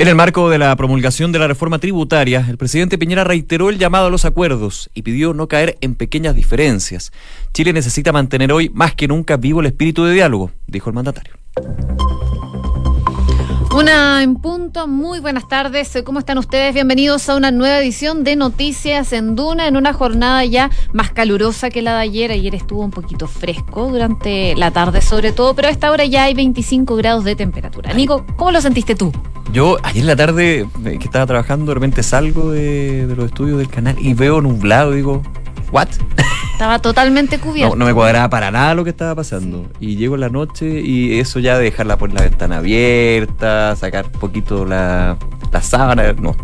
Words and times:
En 0.00 0.06
el 0.06 0.14
marco 0.14 0.48
de 0.48 0.58
la 0.58 0.76
promulgación 0.76 1.32
de 1.32 1.40
la 1.40 1.48
reforma 1.48 1.80
tributaria, 1.80 2.46
el 2.48 2.56
presidente 2.56 2.98
Piñera 2.98 3.24
reiteró 3.24 3.68
el 3.68 3.78
llamado 3.78 4.06
a 4.06 4.10
los 4.10 4.24
acuerdos 4.24 4.90
y 4.94 5.02
pidió 5.02 5.34
no 5.34 5.48
caer 5.48 5.76
en 5.80 5.96
pequeñas 5.96 6.36
diferencias. 6.36 7.10
Chile 7.52 7.72
necesita 7.72 8.12
mantener 8.12 8.52
hoy 8.52 8.68
más 8.68 8.94
que 8.94 9.08
nunca 9.08 9.36
vivo 9.36 9.58
el 9.58 9.66
espíritu 9.66 10.04
de 10.04 10.14
diálogo, 10.14 10.52
dijo 10.68 10.88
el 10.88 10.94
mandatario. 10.94 11.34
Una 13.78 14.24
en 14.24 14.34
punto, 14.34 14.88
muy 14.88 15.20
buenas 15.20 15.46
tardes, 15.46 15.96
¿cómo 16.04 16.18
están 16.18 16.36
ustedes? 16.36 16.74
Bienvenidos 16.74 17.28
a 17.28 17.36
una 17.36 17.52
nueva 17.52 17.78
edición 17.78 18.24
de 18.24 18.34
Noticias 18.34 19.12
en 19.12 19.36
Duna, 19.36 19.68
en 19.68 19.76
una 19.76 19.92
jornada 19.92 20.44
ya 20.44 20.68
más 20.92 21.12
calurosa 21.12 21.70
que 21.70 21.80
la 21.80 21.94
de 21.94 22.00
ayer. 22.00 22.32
Ayer 22.32 22.56
estuvo 22.56 22.82
un 22.82 22.90
poquito 22.90 23.28
fresco 23.28 23.86
durante 23.86 24.56
la 24.56 24.72
tarde 24.72 25.00
sobre 25.00 25.30
todo, 25.30 25.54
pero 25.54 25.68
a 25.68 25.70
esta 25.70 25.92
hora 25.92 26.04
ya 26.06 26.24
hay 26.24 26.34
25 26.34 26.96
grados 26.96 27.22
de 27.22 27.36
temperatura. 27.36 27.94
Nico, 27.94 28.26
¿cómo 28.34 28.50
lo 28.50 28.60
sentiste 28.60 28.96
tú? 28.96 29.12
Yo 29.52 29.76
ayer 29.84 30.00
en 30.00 30.06
la 30.08 30.16
tarde 30.16 30.66
eh, 30.84 30.98
que 30.98 31.04
estaba 31.04 31.26
trabajando, 31.26 31.70
de 31.70 31.74
repente 31.74 32.02
salgo 32.02 32.50
de, 32.50 33.06
los 33.16 33.26
estudios 33.26 33.58
del 33.58 33.68
canal 33.68 33.94
y 34.00 34.12
veo 34.12 34.40
nublado, 34.40 34.90
digo, 34.90 35.22
¿what? 35.70 35.88
Estaba 36.52 36.78
totalmente 36.80 37.38
cubierto. 37.40 37.76
No, 37.76 37.84
me 37.84 37.94
cuadraba 37.94 38.28
para 38.28 38.50
nada 38.50 38.74
lo 38.74 38.84
que 38.84 38.90
estaba 38.90 39.14
pasando. 39.14 39.70
Y 39.80 39.96
llego 39.96 40.16
en 40.16 40.22
la 40.22 40.28
noche 40.28 40.80
y 40.80 41.18
eso 41.18 41.38
ya 41.38 41.56
de 41.56 41.64
dejarla 41.64 41.96
por 41.96 42.12
la 42.12 42.22
ventana 42.22 42.58
abierta, 42.58 43.76
sacar 43.76 44.06
un 44.06 44.20
poquito 44.20 44.64
la, 44.64 45.16
la 45.52 45.62
sábana, 45.62 46.12
no, 46.14 46.34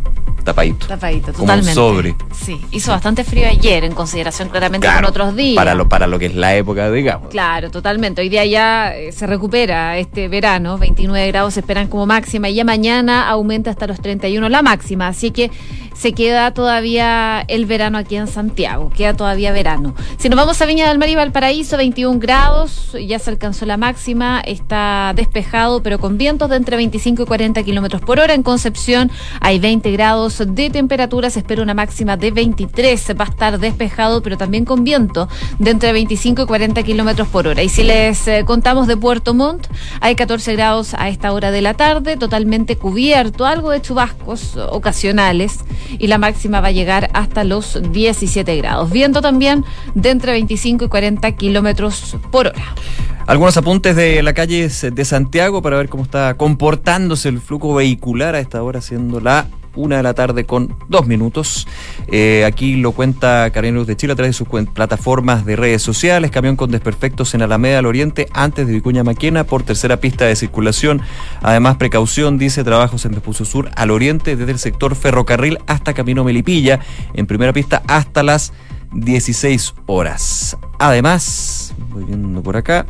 tapadito. 0.45 0.87
Tapadito, 0.87 1.33
totalmente. 1.33 1.75
Como 1.75 1.91
sobre. 1.95 2.15
Sí, 2.33 2.61
hizo 2.71 2.93
bastante 2.93 3.25
frío 3.25 3.49
ayer 3.49 3.85
en 3.85 3.93
consideración 3.93 4.51
claramente 4.51 4.87
con 4.87 5.05
otros 5.05 5.35
días. 5.35 5.57
Para 5.57 5.75
lo, 5.75 5.89
para 5.89 6.07
lo 6.07 6.19
que 6.19 6.27
es 6.27 6.35
la 6.35 6.55
época, 6.55 6.91
digamos. 6.91 7.31
Claro, 7.31 7.71
totalmente. 7.71 8.23
Hoy 8.23 8.29
día 8.29 8.45
ya 8.45 8.95
eh, 8.95 9.11
se 9.13 9.27
recupera 9.27 9.99
este 9.99 10.29
verano, 10.29 10.79
29 10.79 11.27
grados 11.29 11.55
se 11.55 11.61
esperan 11.61 11.89
como 11.89 12.07
máxima 12.07 12.49
y 12.49 12.55
ya 12.55 12.65
mañana 12.65 13.29
aumenta 13.29 13.71
hasta 13.71 13.87
los 13.87 14.01
31 14.01 14.49
la 14.49 14.63
máxima. 14.63 15.09
Así 15.09 15.31
que 15.31 15.51
se 15.95 16.13
queda 16.13 16.53
todavía 16.53 17.45
el 17.49 17.67
verano 17.67 17.99
aquí 17.99 18.17
en 18.17 18.27
Santiago, 18.27 18.91
queda 18.95 19.15
todavía 19.15 19.53
verano. 19.53 19.95
Si 20.19 20.29
nos 20.29 20.37
vamos 20.37 20.61
a 20.61 20.67
Viña 20.67 20.89
del 20.89 20.99
Mar 20.99 21.09
y 21.09 21.15
Valparaíso, 21.15 21.77
21 21.77 22.19
grados, 22.19 22.97
ya 23.07 23.19
se 23.19 23.31
alcanzó 23.31 23.65
la 23.65 23.77
máxima, 23.77 24.41
está 24.41 25.13
despejado, 25.15 25.83
pero 25.83 25.99
con 25.99 26.19
vientos 26.19 26.51
de 26.51 26.57
entre 26.57 26.77
25 26.77 27.23
y 27.23 27.27
40 27.27 27.63
kilómetros 27.63 28.03
por 28.03 28.21
hora. 28.21 28.35
En 28.35 28.43
Concepción 28.43 29.11
hay 29.41 29.59
20 29.59 29.91
grados 29.93 30.43
de 30.47 30.71
temperatura, 30.71 31.31
se 31.31 31.39
espera 31.39 31.63
una 31.63 31.75
máxima 31.75 32.17
de 32.17 32.31
23, 32.31 33.15
va 33.19 33.25
a 33.25 33.29
estar 33.29 33.59
despejado, 33.59 34.23
pero 34.23 34.37
también 34.37 34.65
con 34.65 34.85
viento 34.85 35.29
de 35.59 35.71
entre 35.71 35.93
25 35.93 36.43
y 36.43 36.47
40 36.47 36.83
kilómetros 36.83 37.29
por 37.29 37.47
hora. 37.47 37.63
Y 37.63 37.69
si 37.69 37.83
les 37.83 38.27
eh, 38.29 38.45
contamos 38.45 38.87
de 38.87 38.97
Puerto 38.97 39.35
Montt, 39.35 39.67
hay 40.01 40.17
14 40.17 40.53
grados 40.55 40.95
a 40.95 41.09
esta 41.09 41.33
hora 41.33 41.51
de 41.51 41.63
la 41.63 41.75
tarde, 41.75 42.17
totalmente 42.17 42.77
cubierto, 42.77 43.47
algo 43.47 43.71
de 43.71 43.81
chubascos 43.81 44.57
ocasionales 44.57 45.61
y 45.99 46.07
la 46.07 46.19
máxima 46.19 46.61
va 46.61 46.69
a 46.69 46.73
llegar 46.73 47.11
hasta 47.15 47.45
los 47.45 47.81
17 47.93 48.57
grados. 48.57 48.91
Viento 48.91 49.21
también 49.21 49.65
de 49.95 50.11
entre 50.11 50.33
25 50.33 50.85
y 50.85 50.89
40 50.89 51.33
kilómetros 51.33 52.17
por 52.31 52.49
hora. 52.49 52.75
Algunos 53.27 53.57
apuntes 53.57 53.97
de 53.97 54.23
la 54.23 54.35
calle 54.35 54.69
de 54.69 55.05
Santiago 55.05 55.63
para 55.63 55.79
ver 55.79 55.89
cómo 55.89 56.03
está 56.03 56.35
comportándose 56.35 57.31
el 57.31 57.41
flujo 57.41 57.75
vehicular 57.75 58.35
a 58.35 58.41
esta 58.41 58.63
hora, 58.63 58.83
siendo 58.83 59.19
la 59.19 59.47
una 59.77 59.99
de 59.99 60.03
la 60.03 60.15
tarde 60.15 60.45
con 60.45 60.77
dos 60.89 61.07
minutos. 61.07 61.67
Eh, 62.09 62.45
aquí 62.45 62.77
lo 62.77 62.93
cuenta 62.93 63.51
Carabineros 63.51 63.87
de 63.87 63.97
Chile 63.97 64.13
a 64.13 64.17
través 64.17 64.37
de 64.37 64.45
sus 64.45 64.49
plataformas 64.69 65.45
de 65.45 65.57
redes 65.57 65.83
sociales. 65.83 66.31
Camión 66.31 66.57
con 66.57 66.71
desperfectos 66.71 67.35
en 67.35 67.43
Alameda 67.43 67.79
al 67.79 67.87
Oriente 67.87 68.29
antes 68.33 68.67
de 68.67 68.73
Vicuña 68.73 69.05
Maquena 69.05 69.45
por 69.45 69.63
tercera 69.63 69.99
pista 69.99 70.25
de 70.25 70.37
circulación. 70.37 71.03
Además, 71.43 71.77
precaución, 71.77 72.39
dice, 72.39 72.65
trabajos 72.65 73.05
en 73.05 73.13
Vespucio 73.13 73.45
Sur 73.45 73.71
al 73.77 73.91
Oriente 73.91 74.37
desde 74.37 74.53
el 74.53 74.59
sector 74.59 74.95
ferrocarril 74.97 75.59
hasta 75.67 75.95
Camino 75.95 76.25
Melipilla. 76.25 76.81
En 77.15 77.27
primera 77.27 77.53
pista 77.53 77.83
hasta 77.87 78.23
las 78.23 78.53
16 78.93 79.75
horas. 79.87 80.57
Además, 80.79 81.75
voy 81.91 82.05
viendo 82.05 82.43
por 82.43 82.57
acá. 82.57 82.87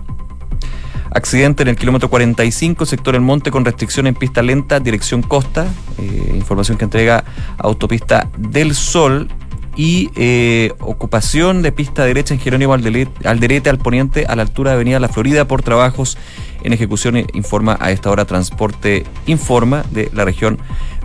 Accidente 1.14 1.62
en 1.62 1.68
el 1.68 1.76
kilómetro 1.76 2.10
45, 2.10 2.84
sector 2.86 3.14
El 3.14 3.20
Monte, 3.20 3.52
con 3.52 3.64
restricción 3.64 4.08
en 4.08 4.16
pista 4.16 4.42
lenta, 4.42 4.80
dirección 4.80 5.22
costa. 5.22 5.64
Eh, 5.96 6.32
información 6.34 6.76
que 6.76 6.84
entrega 6.84 7.24
Autopista 7.56 8.28
del 8.36 8.74
Sol. 8.74 9.28
Y 9.76 10.10
eh, 10.16 10.72
ocupación 10.80 11.62
de 11.62 11.72
pista 11.72 12.04
derecha 12.04 12.34
en 12.34 12.40
Jerónimo 12.40 12.74
Alderete, 12.74 13.70
al 13.70 13.78
poniente, 13.78 14.24
a 14.26 14.36
la 14.36 14.42
altura 14.42 14.70
de 14.70 14.74
Avenida 14.76 15.00
La 15.00 15.08
Florida, 15.08 15.46
por 15.46 15.62
trabajos 15.62 16.18
en 16.62 16.72
ejecución, 16.72 17.16
informa 17.32 17.76
a 17.80 17.90
esta 17.90 18.10
hora 18.10 18.24
Transporte 18.24 19.04
Informa 19.26 19.84
de 19.90 20.10
la 20.12 20.24
región 20.24 20.58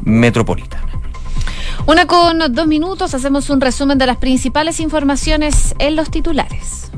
metropolitana. 0.03 0.88
Una 1.88 2.06
con 2.06 2.40
dos 2.53 2.68
minutos, 2.68 3.14
hacemos 3.16 3.50
un 3.50 3.62
resumen 3.62 3.98
de 3.98 4.06
las 4.06 4.18
principales 4.18 4.80
informaciones 4.80 5.74
en 5.80 5.96
los 5.96 6.12
titulares. 6.12 6.89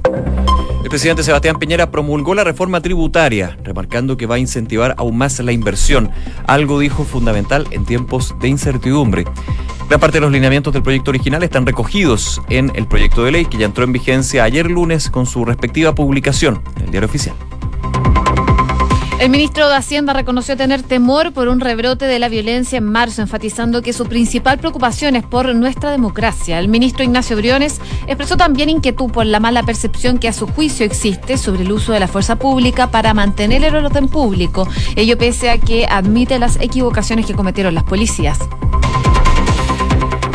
El 0.84 0.90
presidente 0.90 1.24
Sebastián 1.24 1.58
Piñera 1.58 1.92
promulgó 1.92 2.36
la 2.36 2.44
reforma 2.44 2.82
tributaria, 2.82 3.58
remarcando 3.64 4.18
que 4.18 4.26
va 4.26 4.36
a 4.36 4.40
incentivar 4.40 4.96
aún 4.98 5.18
más 5.18 5.40
la 5.40 5.52
inversión, 5.52 6.12
algo 6.48 6.80
dijo 6.80 7.04
fundamental 7.04 7.68
en 7.72 7.86
tiempos 7.86 8.36
de 8.42 8.50
incertidumbre. 8.50 9.26
Gran 9.88 10.00
parte 10.00 10.18
de 10.18 10.22
los 10.22 10.32
lineamientos 10.32 10.74
del 10.74 10.84
proyecto 10.84 11.12
original 11.12 11.44
están 11.44 11.66
recogidos 11.66 12.42
en 12.50 12.72
el 12.76 12.88
proyecto 12.88 13.24
de 13.24 13.32
ley 13.32 13.46
que 13.46 13.58
ya 13.58 13.66
entró 13.66 13.84
en 13.84 13.94
vigencia 13.94 14.44
ayer 14.44 14.70
lunes 14.70 15.10
con 15.10 15.26
su 15.26 15.46
respectiva 15.46 15.94
publicación 15.94 16.62
en 16.78 16.86
el 16.86 16.92
diario 16.92 17.10
oficial. 17.10 17.36
El 19.22 19.30
ministro 19.30 19.70
de 19.70 19.76
Hacienda 19.76 20.14
reconoció 20.14 20.58
tener 20.58 20.82
temor 20.82 21.32
por 21.32 21.48
un 21.48 21.60
rebrote 21.60 22.06
de 22.06 22.18
la 22.18 22.28
violencia 22.28 22.80
en 22.80 22.86
marzo, 22.86 23.22
enfatizando 23.22 23.84
que 23.84 23.94
su 23.94 24.08
principal 24.08 24.58
preocupación 24.58 25.16
es 25.16 25.24
por 25.24 25.54
nuestra 25.54 25.92
democracia. 25.92 26.58
El 26.58 26.70
ministro 26.70 27.04
Ignacio 27.04 27.38
Briones 27.38 27.80
expresó 28.08 28.36
también 28.36 28.72
inquietud 28.72 29.12
por 29.12 29.28
la 29.28 29.40
mala 29.40 29.62
percepción 29.62 30.18
que 30.18 30.28
a 30.28 30.34
su 30.34 30.48
juicio 30.48 30.88
existe 30.88 31.38
sobre 31.38 31.62
el 31.62 31.72
uso 31.72 31.94
de 31.94 32.00
la 32.00 32.08
fuerza 32.08 32.38
pública 32.38 32.90
para 32.90 33.14
mantener 33.14 33.64
el 33.64 33.76
orden 33.76 34.08
público, 34.08 34.68
ello 34.96 35.20
pese 35.20 35.52
a 35.52 35.60
que 35.60 35.86
admite 35.86 36.40
las 36.40 36.60
equivocaciones 36.60 37.28
que 37.28 37.36
cometieron 37.36 37.76
las 37.76 37.84
policías. 37.84 38.40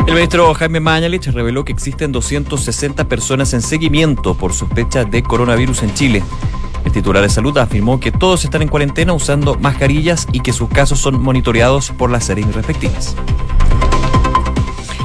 El 0.07 0.13
ministro 0.13 0.53
Jaime 0.53 0.79
Mañalich 0.79 1.27
reveló 1.27 1.65
que 1.65 1.73
existen 1.73 2.13
260 2.13 3.03
personas 3.09 3.53
en 3.53 3.61
seguimiento 3.61 4.33
por 4.33 4.53
sospecha 4.53 5.03
de 5.03 5.23
coronavirus 5.23 5.83
en 5.83 5.93
Chile. 5.93 6.23
El 6.87 6.93
titular 6.93 7.21
de 7.21 7.27
salud 7.27 7.57
afirmó 7.57 7.99
que 7.99 8.13
todos 8.13 8.45
están 8.45 8.61
en 8.61 8.69
cuarentena 8.69 9.11
usando 9.11 9.55
mascarillas 9.55 10.25
y 10.31 10.39
que 10.39 10.53
sus 10.53 10.69
casos 10.69 10.99
son 10.99 11.21
monitoreados 11.21 11.91
por 11.91 12.09
las 12.09 12.23
series 12.23 12.55
respectivas. 12.55 13.13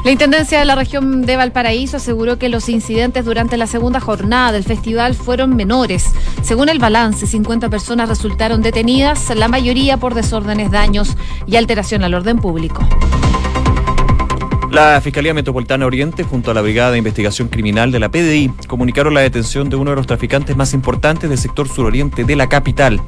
La 0.04 0.12
Intendencia 0.12 0.60
de 0.60 0.64
la 0.64 0.76
región 0.76 1.22
de 1.22 1.36
Valparaíso 1.36 1.96
aseguró 1.96 2.38
que 2.38 2.48
los 2.48 2.68
incidentes 2.68 3.24
durante 3.24 3.56
la 3.56 3.66
segunda 3.66 3.98
jornada 3.98 4.52
del 4.52 4.62
festival 4.62 5.16
fueron 5.16 5.56
menores. 5.56 6.12
Según 6.42 6.68
el 6.68 6.78
balance, 6.78 7.26
50 7.26 7.68
personas 7.68 8.08
resultaron 8.08 8.62
detenidas, 8.62 9.34
la 9.34 9.48
mayoría 9.48 9.96
por 9.96 10.14
desórdenes, 10.14 10.70
daños 10.70 11.16
y 11.48 11.56
alteración 11.56 12.04
al 12.04 12.14
orden 12.14 12.38
público. 12.38 12.86
La 14.72 14.98
Fiscalía 15.02 15.34
Metropolitana 15.34 15.84
Oriente, 15.84 16.24
junto 16.24 16.50
a 16.50 16.54
la 16.54 16.62
Brigada 16.62 16.92
de 16.92 16.98
Investigación 16.98 17.48
Criminal 17.48 17.92
de 17.92 18.00
la 18.00 18.10
PDI, 18.10 18.50
comunicaron 18.68 19.12
la 19.12 19.20
detención 19.20 19.68
de 19.68 19.76
uno 19.76 19.90
de 19.90 19.96
los 19.96 20.06
traficantes 20.06 20.56
más 20.56 20.72
importantes 20.72 21.28
del 21.28 21.38
sector 21.38 21.68
suroriente 21.68 22.24
de 22.24 22.36
la 22.36 22.48
capital. 22.48 22.98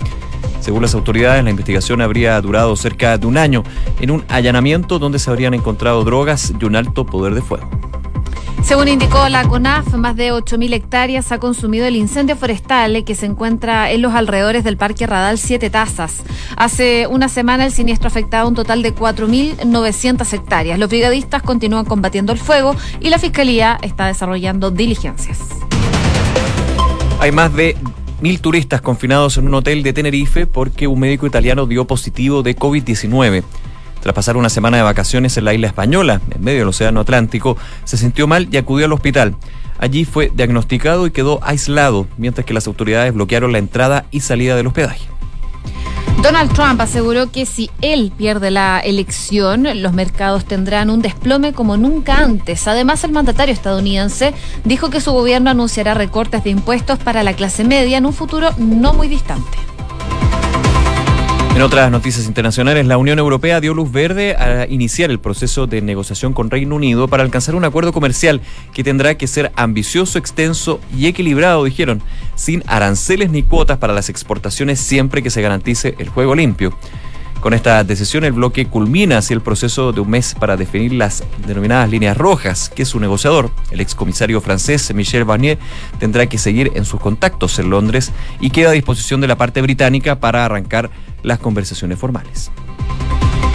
Según 0.60 0.82
las 0.82 0.94
autoridades, 0.94 1.42
la 1.42 1.48
investigación 1.48 2.02
habría 2.02 2.38
durado 2.42 2.76
cerca 2.76 3.16
de 3.16 3.26
un 3.26 3.38
año 3.38 3.64
en 4.02 4.10
un 4.10 4.24
allanamiento 4.28 4.98
donde 4.98 5.18
se 5.18 5.30
habrían 5.30 5.54
encontrado 5.54 6.04
drogas 6.04 6.52
y 6.60 6.64
un 6.66 6.76
alto 6.76 7.06
poder 7.06 7.34
de 7.34 7.40
fuego. 7.40 7.70
Según 8.64 8.88
indicó 8.88 9.28
la 9.28 9.46
CONAF, 9.46 9.92
más 9.92 10.16
de 10.16 10.32
8.000 10.32 10.72
hectáreas 10.72 11.30
ha 11.32 11.38
consumido 11.38 11.84
el 11.84 11.96
incendio 11.96 12.34
forestal 12.34 13.04
que 13.04 13.14
se 13.14 13.26
encuentra 13.26 13.92
en 13.92 14.00
los 14.00 14.14
alrededores 14.14 14.64
del 14.64 14.78
Parque 14.78 15.06
Radal 15.06 15.36
Siete 15.36 15.68
Tazas. 15.68 16.22
Hace 16.56 17.06
una 17.06 17.28
semana 17.28 17.66
el 17.66 17.72
siniestro 17.72 18.08
afectaba 18.08 18.48
un 18.48 18.54
total 18.54 18.82
de 18.82 18.94
4.900 18.94 20.32
hectáreas. 20.32 20.78
Los 20.78 20.88
brigadistas 20.88 21.42
continúan 21.42 21.84
combatiendo 21.84 22.32
el 22.32 22.38
fuego 22.38 22.74
y 23.00 23.10
la 23.10 23.18
Fiscalía 23.18 23.78
está 23.82 24.06
desarrollando 24.06 24.70
diligencias. 24.70 25.40
Hay 27.20 27.32
más 27.32 27.54
de 27.54 27.76
mil 28.22 28.40
turistas 28.40 28.80
confinados 28.80 29.36
en 29.36 29.46
un 29.46 29.54
hotel 29.54 29.82
de 29.82 29.92
Tenerife 29.92 30.46
porque 30.46 30.86
un 30.86 31.00
médico 31.00 31.26
italiano 31.26 31.66
dio 31.66 31.84
positivo 31.84 32.42
de 32.42 32.56
COVID-19. 32.56 33.44
Tras 34.04 34.14
pasar 34.14 34.36
una 34.36 34.50
semana 34.50 34.76
de 34.76 34.82
vacaciones 34.82 35.34
en 35.38 35.46
la 35.46 35.54
isla 35.54 35.66
española, 35.66 36.20
en 36.30 36.44
medio 36.44 36.58
del 36.58 36.68
Océano 36.68 37.00
Atlántico, 37.00 37.56
se 37.84 37.96
sintió 37.96 38.26
mal 38.26 38.48
y 38.50 38.58
acudió 38.58 38.84
al 38.84 38.92
hospital. 38.92 39.34
Allí 39.78 40.04
fue 40.04 40.30
diagnosticado 40.34 41.06
y 41.06 41.10
quedó 41.10 41.40
aislado, 41.42 42.06
mientras 42.18 42.44
que 42.44 42.52
las 42.52 42.66
autoridades 42.66 43.14
bloquearon 43.14 43.52
la 43.52 43.56
entrada 43.56 44.04
y 44.10 44.20
salida 44.20 44.56
del 44.56 44.66
hospedaje. 44.66 45.06
Donald 46.22 46.52
Trump 46.52 46.82
aseguró 46.82 47.32
que 47.32 47.46
si 47.46 47.70
él 47.80 48.12
pierde 48.14 48.50
la 48.50 48.78
elección, 48.80 49.66
los 49.80 49.94
mercados 49.94 50.44
tendrán 50.44 50.90
un 50.90 51.00
desplome 51.00 51.54
como 51.54 51.78
nunca 51.78 52.18
antes. 52.18 52.68
Además, 52.68 53.04
el 53.04 53.12
mandatario 53.12 53.54
estadounidense 53.54 54.34
dijo 54.64 54.90
que 54.90 55.00
su 55.00 55.12
gobierno 55.12 55.48
anunciará 55.48 55.94
recortes 55.94 56.44
de 56.44 56.50
impuestos 56.50 56.98
para 56.98 57.22
la 57.22 57.32
clase 57.32 57.64
media 57.64 57.96
en 57.96 58.04
un 58.04 58.12
futuro 58.12 58.50
no 58.58 58.92
muy 58.92 59.08
distante. 59.08 59.56
En 61.54 61.62
otras 61.62 61.88
noticias 61.88 62.26
internacionales, 62.26 62.84
la 62.84 62.98
Unión 62.98 63.20
Europea 63.20 63.60
dio 63.60 63.74
luz 63.74 63.92
verde 63.92 64.34
a 64.34 64.66
iniciar 64.68 65.12
el 65.12 65.20
proceso 65.20 65.68
de 65.68 65.82
negociación 65.82 66.32
con 66.32 66.50
Reino 66.50 66.74
Unido 66.74 67.06
para 67.06 67.22
alcanzar 67.22 67.54
un 67.54 67.64
acuerdo 67.64 67.92
comercial 67.92 68.40
que 68.72 68.82
tendrá 68.82 69.16
que 69.16 69.28
ser 69.28 69.52
ambicioso, 69.54 70.18
extenso 70.18 70.80
y 70.96 71.06
equilibrado, 71.06 71.62
dijeron, 71.62 72.02
sin 72.34 72.64
aranceles 72.66 73.30
ni 73.30 73.44
cuotas 73.44 73.78
para 73.78 73.92
las 73.92 74.08
exportaciones 74.08 74.80
siempre 74.80 75.22
que 75.22 75.30
se 75.30 75.42
garantice 75.42 75.94
el 75.98 76.08
juego 76.08 76.34
limpio. 76.34 76.76
Con 77.40 77.54
esta 77.54 77.84
decisión, 77.84 78.24
el 78.24 78.32
bloque 78.32 78.66
culmina 78.66 79.18
así 79.18 79.32
el 79.32 79.40
proceso 79.40 79.92
de 79.92 80.00
un 80.00 80.10
mes 80.10 80.34
para 80.34 80.56
definir 80.56 80.94
las 80.94 81.22
denominadas 81.46 81.88
líneas 81.88 82.16
rojas, 82.16 82.68
que 82.68 82.84
su 82.84 82.98
negociador, 82.98 83.52
el 83.70 83.80
excomisario 83.80 84.40
francés 84.40 84.92
Michel 84.92 85.24
Barnier, 85.24 85.58
tendrá 86.00 86.26
que 86.26 86.38
seguir 86.38 86.72
en 86.74 86.84
sus 86.84 86.98
contactos 86.98 87.60
en 87.60 87.70
Londres 87.70 88.10
y 88.40 88.50
queda 88.50 88.70
a 88.70 88.72
disposición 88.72 89.20
de 89.20 89.28
la 89.28 89.36
parte 89.36 89.62
británica 89.62 90.18
para 90.18 90.44
arrancar 90.44 90.90
las 91.24 91.40
conversaciones 91.40 91.98
formales. 91.98 92.52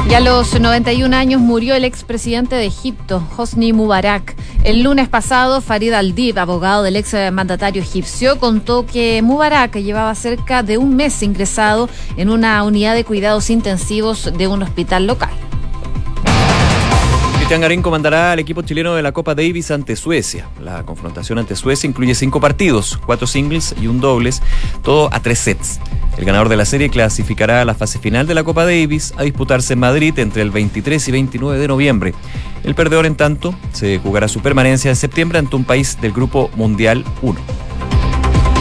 Ya 0.09 0.17
a 0.17 0.21
los 0.21 0.59
91 0.59 1.15
años 1.15 1.39
murió 1.39 1.75
el 1.75 1.85
expresidente 1.85 2.55
de 2.55 2.65
Egipto, 2.65 3.23
Hosni 3.37 3.73
Mubarak. 3.73 4.35
El 4.63 4.81
lunes 4.81 5.07
pasado, 5.07 5.61
Farid 5.61 5.93
Al-Dib, 5.93 6.39
abogado 6.39 6.81
del 6.81 6.95
ex 6.95 7.13
mandatario 7.31 7.83
egipcio, 7.83 8.39
contó 8.39 8.87
que 8.87 9.21
Mubarak 9.21 9.75
llevaba 9.77 10.15
cerca 10.15 10.63
de 10.63 10.79
un 10.79 10.95
mes 10.95 11.21
ingresado 11.21 11.89
en 12.17 12.31
una 12.31 12.63
unidad 12.63 12.95
de 12.95 13.05
cuidados 13.05 13.51
intensivos 13.51 14.31
de 14.35 14.47
un 14.47 14.63
hospital 14.63 15.05
local. 15.05 15.29
Cristian 17.35 17.61
Garín 17.61 17.81
comandará 17.81 18.31
al 18.31 18.39
equipo 18.39 18.61
chileno 18.63 18.95
de 18.95 19.01
la 19.01 19.11
Copa 19.11 19.35
Davis 19.35 19.71
ante 19.71 19.95
Suecia. 19.95 20.47
La 20.61 20.83
confrontación 20.85 21.39
ante 21.39 21.55
Suecia 21.55 21.87
incluye 21.87 22.13
cinco 22.15 22.39
partidos, 22.39 22.99
cuatro 23.05 23.25
singles 23.25 23.75
y 23.81 23.87
un 23.87 23.99
dobles, 23.99 24.41
todo 24.83 25.09
a 25.11 25.19
tres 25.19 25.39
sets. 25.39 25.79
El 26.19 26.25
ganador 26.25 26.49
de 26.49 26.57
la 26.57 26.65
serie 26.65 26.89
clasificará 26.89 27.61
a 27.61 27.65
la 27.65 27.75
fase 27.75 27.97
final 27.97 28.27
de 28.27 28.33
la 28.33 28.43
Copa 28.43 28.65
Davis 28.65 29.13
a 29.15 29.23
disputarse 29.23 29.71
en 29.71 29.79
Madrid 29.79 30.19
entre 30.19 30.41
el 30.41 30.51
23 30.51 31.07
y 31.07 31.11
29 31.13 31.57
de 31.57 31.67
noviembre. 31.69 32.13
El 32.65 32.75
perdedor, 32.75 33.05
en 33.05 33.15
tanto, 33.15 33.55
se 33.71 33.99
jugará 33.99 34.27
su 34.27 34.41
permanencia 34.41 34.89
en 34.89 34.97
septiembre 34.97 35.39
ante 35.39 35.55
un 35.55 35.63
país 35.63 35.97
del 36.01 36.11
Grupo 36.11 36.49
Mundial 36.57 37.05
1. 37.21 37.39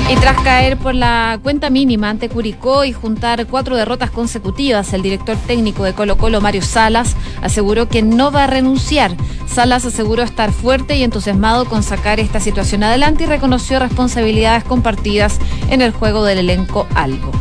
Y 0.09 0.15
tras 0.17 0.41
caer 0.41 0.79
por 0.79 0.95
la 0.95 1.41
cuenta 1.43 1.69
mínima 1.69 2.09
ante 2.09 2.29
Curicó 2.29 2.85
y 2.85 2.93
juntar 2.93 3.45
cuatro 3.47 3.75
derrotas 3.75 4.13
consecutivas, 4.13 4.93
el 4.93 5.03
director 5.03 5.37
técnico 5.37 5.83
de 5.83 5.95
Colo 5.95 6.17
Colo, 6.17 6.41
Mario 6.41 6.63
Salas, 6.63 7.17
aseguró 7.43 7.89
que 7.89 8.03
no 8.03 8.31
va 8.31 8.45
a 8.45 8.47
renunciar. 8.47 9.17
Salas 9.47 9.85
aseguró 9.85 10.23
estar 10.23 10.53
fuerte 10.53 10.97
y 10.97 11.03
entusiasmado 11.03 11.65
con 11.65 11.83
sacar 11.83 12.21
esta 12.21 12.39
situación 12.39 12.85
adelante 12.85 13.25
y 13.25 13.27
reconoció 13.27 13.81
responsabilidades 13.81 14.63
compartidas 14.63 15.41
en 15.71 15.83
el 15.83 15.91
juego 15.91 16.25
del 16.25 16.39
elenco 16.39 16.87
Algo. 16.95 17.33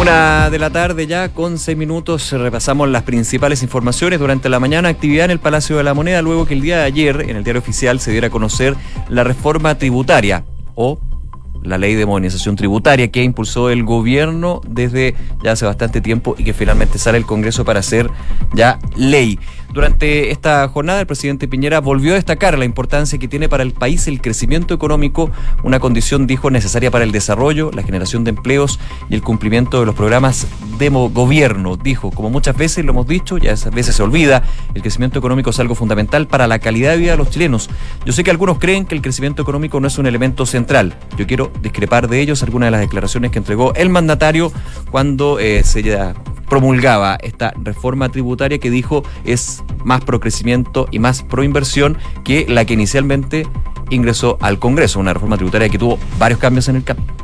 Una 0.00 0.50
de 0.50 0.58
la 0.58 0.70
tarde 0.70 1.06
ya, 1.06 1.30
con 1.30 1.58
seis 1.58 1.76
minutos, 1.76 2.30
repasamos 2.32 2.88
las 2.88 3.02
principales 3.02 3.62
informaciones. 3.62 4.18
Durante 4.18 4.48
la 4.48 4.60
mañana, 4.60 4.90
actividad 4.90 5.24
en 5.24 5.30
el 5.30 5.38
Palacio 5.38 5.78
de 5.78 5.84
la 5.84 5.94
Moneda, 5.94 6.20
luego 6.20 6.44
que 6.46 6.54
el 6.54 6.60
día 6.60 6.78
de 6.78 6.84
ayer, 6.84 7.22
en 7.22 7.36
el 7.36 7.44
diario 7.44 7.60
oficial, 7.60 7.98
se 7.98 8.10
diera 8.10 8.26
a 8.26 8.30
conocer 8.30 8.76
la 9.08 9.24
reforma 9.24 9.76
tributaria 9.76 10.44
o 10.74 10.98
la 11.62 11.78
ley 11.78 11.94
de 11.94 12.06
modernización 12.06 12.56
tributaria 12.56 13.10
que 13.10 13.22
impulsó 13.22 13.70
el 13.70 13.84
gobierno 13.84 14.60
desde 14.68 15.14
ya 15.42 15.52
hace 15.52 15.64
bastante 15.64 16.00
tiempo 16.00 16.36
y 16.38 16.44
que 16.44 16.52
finalmente 16.52 16.98
sale 16.98 17.18
el 17.18 17.26
Congreso 17.26 17.64
para 17.64 17.80
hacer 17.80 18.10
ya 18.54 18.78
ley. 18.96 19.38
Durante 19.76 20.30
esta 20.30 20.66
jornada, 20.68 21.00
el 21.00 21.06
presidente 21.06 21.48
Piñera 21.48 21.82
volvió 21.82 22.12
a 22.12 22.14
destacar 22.14 22.56
la 22.56 22.64
importancia 22.64 23.18
que 23.18 23.28
tiene 23.28 23.46
para 23.50 23.62
el 23.62 23.72
país 23.72 24.08
el 24.08 24.22
crecimiento 24.22 24.72
económico, 24.72 25.30
una 25.64 25.80
condición, 25.80 26.26
dijo, 26.26 26.50
necesaria 26.50 26.90
para 26.90 27.04
el 27.04 27.12
desarrollo, 27.12 27.70
la 27.74 27.82
generación 27.82 28.24
de 28.24 28.30
empleos 28.30 28.80
y 29.10 29.14
el 29.14 29.20
cumplimiento 29.20 29.78
de 29.78 29.84
los 29.84 29.94
programas 29.94 30.46
de 30.78 30.88
gobierno. 30.88 31.76
Dijo, 31.76 32.10
como 32.10 32.30
muchas 32.30 32.56
veces 32.56 32.86
lo 32.86 32.92
hemos 32.92 33.06
dicho, 33.06 33.36
ya 33.36 33.52
a 33.52 33.68
veces 33.68 33.94
se 33.94 34.02
olvida, 34.02 34.42
el 34.72 34.80
crecimiento 34.80 35.18
económico 35.18 35.50
es 35.50 35.60
algo 35.60 35.74
fundamental 35.74 36.26
para 36.26 36.46
la 36.46 36.58
calidad 36.58 36.92
de 36.92 36.96
vida 36.96 37.10
de 37.10 37.18
los 37.18 37.28
chilenos. 37.28 37.68
Yo 38.06 38.14
sé 38.14 38.24
que 38.24 38.30
algunos 38.30 38.58
creen 38.58 38.86
que 38.86 38.94
el 38.94 39.02
crecimiento 39.02 39.42
económico 39.42 39.78
no 39.78 39.88
es 39.88 39.98
un 39.98 40.06
elemento 40.06 40.46
central. 40.46 40.94
Yo 41.18 41.26
quiero 41.26 41.52
discrepar 41.60 42.08
de 42.08 42.18
ellos 42.22 42.42
algunas 42.42 42.68
de 42.68 42.70
las 42.70 42.80
declaraciones 42.80 43.30
que 43.30 43.40
entregó 43.40 43.74
el 43.74 43.90
mandatario 43.90 44.50
cuando 44.90 45.38
eh, 45.38 45.64
se 45.64 45.82
promulgaba 46.48 47.16
esta 47.22 47.52
reforma 47.62 48.08
tributaria 48.08 48.58
que 48.58 48.70
dijo 48.70 49.02
es 49.24 49.62
más 49.84 50.02
pro 50.02 50.20
crecimiento 50.20 50.86
y 50.90 50.98
más 50.98 51.22
pro 51.22 51.42
inversión 51.42 51.98
que 52.24 52.46
la 52.48 52.64
que 52.64 52.74
inicialmente 52.74 53.46
ingresó 53.90 54.36
al 54.40 54.58
Congreso, 54.58 55.00
una 55.00 55.14
reforma 55.14 55.36
tributaria 55.36 55.68
que 55.68 55.78
tuvo 55.78 55.98
varios 56.18 56.40
cambios 56.40 56.68
en 56.68 56.76
el 56.76 56.84
campo. 56.84 57.15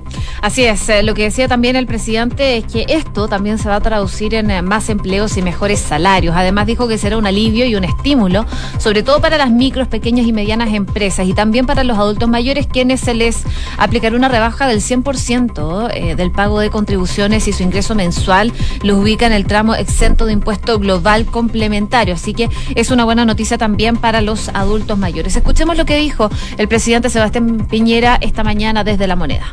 Así 0.43 0.65
es, 0.65 0.89
eh, 0.89 1.05
lo 1.05 1.15
que 1.15 1.23
decía 1.23 1.47
también 1.47 1.77
el 1.77 1.87
presidente 1.87 2.57
es 2.57 2.65
que 2.65 2.85
esto 2.89 3.29
también 3.29 3.59
se 3.59 3.69
va 3.69 3.77
a 3.77 3.81
traducir 3.81 4.35
en 4.35 4.51
eh, 4.51 4.61
más 4.61 4.89
empleos 4.89 5.37
y 5.37 5.43
mejores 5.43 5.79
salarios. 5.79 6.35
Además 6.37 6.67
dijo 6.67 6.89
que 6.89 6.99
será 6.99 7.17
un 7.17 7.27
alivio 7.27 7.65
y 7.65 7.77
un 7.77 7.85
estímulo, 7.85 8.45
sobre 8.79 9.05
todo 9.05 9.21
para 9.21 9.39
las 9.39 9.53
micros, 9.53 9.87
pequeñas 9.87 10.27
y 10.27 10.33
medianas 10.33 10.75
empresas 10.75 11.29
y 11.29 11.33
también 11.33 11.65
para 11.65 11.85
los 11.85 11.97
adultos 11.97 12.29
mayores 12.29 12.67
quienes 12.67 12.99
se 12.99 13.15
les 13.15 13.45
aplicará 13.79 14.17
una 14.17 14.29
rebaja 14.29 14.67
del 14.67 14.81
100% 14.81 15.91
eh, 15.95 16.17
del 16.17 16.33
pago 16.33 16.59
de 16.59 16.71
contribuciones 16.71 17.47
y 17.47 17.53
su 17.53 17.63
ingreso 17.63 17.95
mensual 17.95 18.53
los 18.83 18.99
ubica 18.99 19.27
en 19.27 19.33
el 19.33 19.47
tramo 19.47 19.77
exento 19.77 20.27
de 20.27 20.33
impuesto 20.33 20.81
global 20.81 21.25
complementario. 21.25 22.15
Así 22.15 22.35
que 22.35 22.51
es 22.75 22.91
una 22.91 23.05
buena 23.05 23.25
noticia 23.25 23.59
también 23.59 23.97
para 23.97 24.21
los 24.21 24.49
adultos 24.49 24.99
mayores. 24.99 25.37
Escuchemos 25.37 25.77
lo 25.77 25.87
que 25.87 25.95
dijo 25.95 26.31
el 26.59 26.67
presidente 26.67 27.11
Sebastián 27.11 27.69
Piñera 27.71 28.19
esta 28.21 28.43
mañana 28.43 28.83
desde 28.83 29.07
la 29.07 29.15
moneda. 29.15 29.47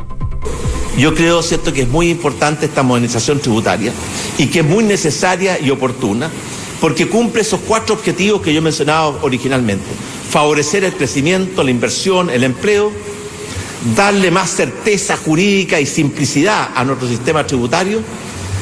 Yo 0.97 1.15
creo, 1.15 1.41
cierto, 1.41 1.71
que 1.71 1.83
es 1.83 1.87
muy 1.87 2.09
importante 2.09 2.65
esta 2.65 2.83
modernización 2.83 3.39
tributaria 3.39 3.93
y 4.37 4.47
que 4.47 4.59
es 4.59 4.65
muy 4.65 4.83
necesaria 4.83 5.59
y 5.59 5.69
oportuna 5.69 6.29
porque 6.81 7.07
cumple 7.07 7.41
esos 7.41 7.59
cuatro 7.67 7.95
objetivos 7.95 8.41
que 8.41 8.53
yo 8.53 8.61
mencionaba 8.61 9.07
originalmente. 9.21 9.85
Favorecer 10.29 10.83
el 10.83 10.93
crecimiento, 10.93 11.63
la 11.63 11.71
inversión, 11.71 12.29
el 12.29 12.43
empleo, 12.43 12.91
darle 13.95 14.31
más 14.31 14.49
certeza 14.51 15.17
jurídica 15.17 15.79
y 15.79 15.85
simplicidad 15.85 16.69
a 16.75 16.83
nuestro 16.83 17.07
sistema 17.07 17.45
tributario, 17.45 18.01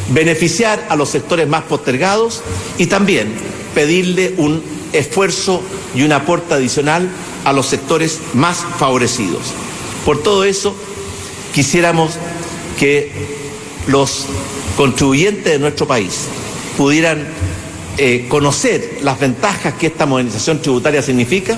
beneficiar 0.10 0.86
a 0.90 0.96
los 0.96 1.10
sectores 1.10 1.48
más 1.48 1.64
postergados 1.64 2.42
y 2.78 2.88
también 2.88 3.34
pedirle 3.76 4.34
un 4.38 4.64
esfuerzo 4.94 5.62
y 5.94 6.04
un 6.04 6.12
aporte 6.12 6.54
adicional 6.54 7.10
a 7.44 7.54
los 7.54 7.68
sectores 7.68 8.20
más 8.34 8.58
favorecidos. 8.80 9.54
Por 10.06 10.24
todo 10.24 10.44
eso, 10.44 10.76
quisiéramos 11.58 12.20
que 12.80 13.12
los 13.88 14.28
contribuyentes 14.76 15.54
de 15.54 15.58
nuestro 15.58 15.88
país 15.88 16.28
pudieran 16.78 17.26
eh, 17.98 18.28
conocer 18.30 19.00
las 19.02 19.20
ventajas 19.20 19.74
que 19.74 19.88
esta 19.88 20.06
modernización 20.06 20.62
tributaria 20.62 21.02
significa 21.02 21.58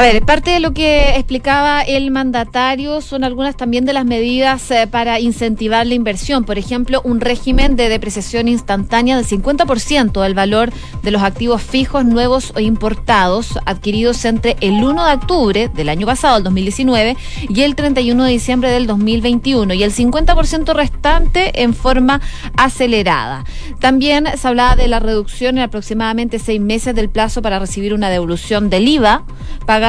a 0.00 0.02
ver, 0.02 0.24
parte 0.24 0.50
de 0.50 0.60
lo 0.60 0.72
que 0.72 1.16
explicaba 1.16 1.82
el 1.82 2.10
mandatario 2.10 3.02
son 3.02 3.22
algunas 3.22 3.54
también 3.54 3.84
de 3.84 3.92
las 3.92 4.06
medidas 4.06 4.70
eh, 4.70 4.86
para 4.90 5.20
incentivar 5.20 5.86
la 5.86 5.92
inversión. 5.92 6.44
Por 6.44 6.56
ejemplo, 6.56 7.02
un 7.04 7.20
régimen 7.20 7.76
de 7.76 7.90
depreciación 7.90 8.48
instantánea 8.48 9.18
del 9.18 9.26
50% 9.26 10.22
del 10.22 10.32
valor 10.32 10.72
de 11.02 11.10
los 11.10 11.20
activos 11.20 11.62
fijos 11.62 12.06
nuevos 12.06 12.54
o 12.56 12.60
importados 12.60 13.58
adquiridos 13.66 14.24
entre 14.24 14.56
el 14.62 14.82
1 14.82 15.04
de 15.04 15.12
octubre 15.12 15.68
del 15.68 15.90
año 15.90 16.06
pasado, 16.06 16.38
el 16.38 16.44
2019, 16.44 17.18
y 17.50 17.60
el 17.60 17.74
31 17.74 18.24
de 18.24 18.30
diciembre 18.30 18.70
del 18.70 18.86
2021, 18.86 19.74
y 19.74 19.82
el 19.82 19.92
50% 19.92 20.72
restante 20.72 21.62
en 21.62 21.74
forma 21.74 22.22
acelerada. 22.56 23.44
También 23.80 24.28
se 24.38 24.48
hablaba 24.48 24.76
de 24.76 24.88
la 24.88 24.98
reducción 24.98 25.58
en 25.58 25.64
aproximadamente 25.64 26.38
seis 26.38 26.58
meses 26.58 26.94
del 26.94 27.10
plazo 27.10 27.42
para 27.42 27.58
recibir 27.58 27.92
una 27.92 28.08
devolución 28.08 28.70
del 28.70 28.88
IVA, 28.88 29.24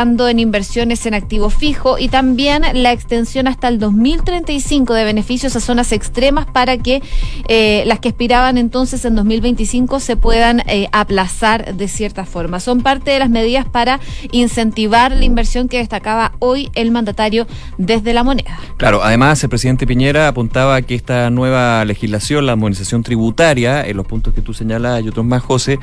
en 0.02 0.40
inversiones 0.40 1.06
en 1.06 1.14
activo 1.14 1.52
fijo 1.52 2.00
y 2.00 2.10
también 2.10 2.64
la 2.74 2.92
extensión 2.92 3.48
hasta 3.48 3.68
el 3.68 3.78
2035 3.78 4.96
de 4.96 5.04
beneficios 5.04 5.56
a 5.56 5.60
zonas 5.60 5.92
extremas 5.92 6.48
para 6.48 6.78
que 6.78 7.04
eh, 7.48 7.84
las 7.86 8.00
que 8.00 8.10
expiraban 8.10 8.58
entonces 8.58 9.06
en 9.06 9.16
2025 9.16 10.00
se 10.00 10.18
puedan 10.18 10.62
eh, 10.62 10.88
aplazar 10.92 11.76
de 11.76 11.88
cierta 11.88 12.26
forma. 12.26 12.60
Son 12.60 12.82
parte 12.82 13.12
de 13.12 13.20
las 13.20 13.30
medidas 13.30 13.68
para 13.70 14.00
incentivar 14.32 15.12
la 15.12 15.24
inversión 15.24 15.68
que 15.68 15.78
destacaba 15.78 16.32
hoy 16.40 16.72
el 16.74 16.90
mandatario 16.90 17.46
desde 17.78 18.14
la 18.14 18.24
moneda. 18.24 18.60
Claro, 18.78 19.04
además 19.04 19.44
el 19.44 19.50
presidente 19.50 19.86
Piñera 19.86 20.28
apuntaba 20.28 20.82
que 20.82 20.96
esta 20.96 21.30
nueva 21.30 21.86
legislación, 21.86 22.48
la 22.48 22.54
armonización 22.54 23.04
tributaria, 23.04 23.86
en 23.86 23.98
los 23.98 24.08
puntos 24.08 24.34
que 24.34 24.42
tú 24.42 24.56
señalas 24.56 25.04
y 25.04 25.10
otros 25.10 25.28
más, 25.28 25.44
José, 25.44 25.78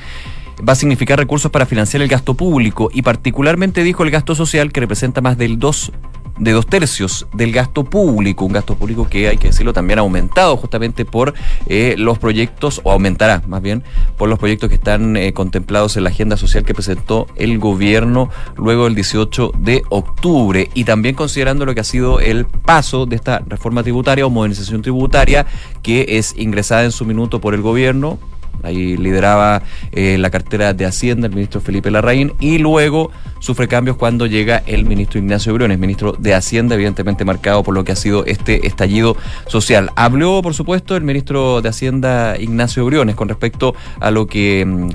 va 0.66 0.72
a 0.72 0.76
significar 0.76 1.18
recursos 1.18 1.50
para 1.50 1.66
financiar 1.66 2.02
el 2.02 2.08
gasto 2.08 2.34
público 2.34 2.90
y 2.92 3.02
particularmente 3.02 3.82
dijo 3.82 4.04
el 4.04 4.10
gasto 4.10 4.34
social 4.34 4.72
que 4.72 4.80
representa 4.80 5.20
más 5.20 5.38
del 5.38 5.58
2 5.58 5.92
de 6.38 6.52
dos 6.52 6.66
tercios 6.66 7.26
del 7.32 7.52
gasto 7.52 7.84
público, 7.84 8.44
un 8.44 8.52
gasto 8.52 8.76
público 8.76 9.08
que 9.08 9.28
hay 9.28 9.38
que 9.38 9.48
decirlo 9.48 9.72
también 9.72 9.98
ha 9.98 10.02
aumentado 10.02 10.56
justamente 10.56 11.04
por 11.04 11.34
eh, 11.66 11.94
los 11.98 12.18
proyectos, 12.18 12.80
o 12.84 12.92
aumentará 12.92 13.42
más 13.46 13.60
bien, 13.60 13.82
por 14.16 14.28
los 14.28 14.38
proyectos 14.38 14.68
que 14.68 14.76
están 14.76 15.16
eh, 15.16 15.32
contemplados 15.32 15.96
en 15.96 16.04
la 16.04 16.10
agenda 16.10 16.36
social 16.36 16.64
que 16.64 16.74
presentó 16.74 17.26
el 17.36 17.58
gobierno 17.58 18.30
luego 18.56 18.84
del 18.84 18.94
18 18.94 19.52
de 19.58 19.82
octubre. 19.88 20.70
Y 20.74 20.84
también 20.84 21.14
considerando 21.14 21.66
lo 21.66 21.74
que 21.74 21.80
ha 21.80 21.84
sido 21.84 22.20
el 22.20 22.46
paso 22.46 23.06
de 23.06 23.16
esta 23.16 23.40
reforma 23.46 23.82
tributaria 23.82 24.26
o 24.26 24.30
modernización 24.30 24.82
tributaria 24.82 25.46
que 25.82 26.18
es 26.18 26.34
ingresada 26.36 26.84
en 26.84 26.92
su 26.92 27.04
minuto 27.04 27.40
por 27.40 27.54
el 27.54 27.62
gobierno 27.62 28.18
Ahí 28.62 28.96
lideraba 28.96 29.62
eh, 29.92 30.18
la 30.18 30.30
cartera 30.30 30.74
de 30.74 30.84
Hacienda 30.84 31.26
el 31.26 31.34
ministro 31.34 31.60
Felipe 31.60 31.90
Larraín 31.90 32.32
y 32.40 32.58
luego 32.58 33.10
sufre 33.40 33.68
cambios 33.68 33.96
cuando 33.96 34.26
llega 34.26 34.62
el 34.66 34.84
ministro 34.84 35.18
Ignacio 35.18 35.54
Briones, 35.54 35.78
ministro 35.78 36.12
de 36.12 36.34
Hacienda, 36.34 36.74
evidentemente 36.74 37.24
marcado 37.24 37.62
por 37.62 37.74
lo 37.74 37.84
que 37.84 37.92
ha 37.92 37.96
sido 37.96 38.24
este 38.26 38.66
estallido 38.66 39.16
social. 39.46 39.90
Habló, 39.96 40.42
por 40.42 40.54
supuesto, 40.54 40.96
el 40.96 41.04
ministro 41.04 41.62
de 41.62 41.68
Hacienda 41.68 42.36
Ignacio 42.38 42.84
Briones 42.84 43.14
con 43.14 43.28
respecto 43.28 43.74
a 44.00 44.10
lo 44.10 44.26
que 44.26 44.64
mm, 44.66 44.90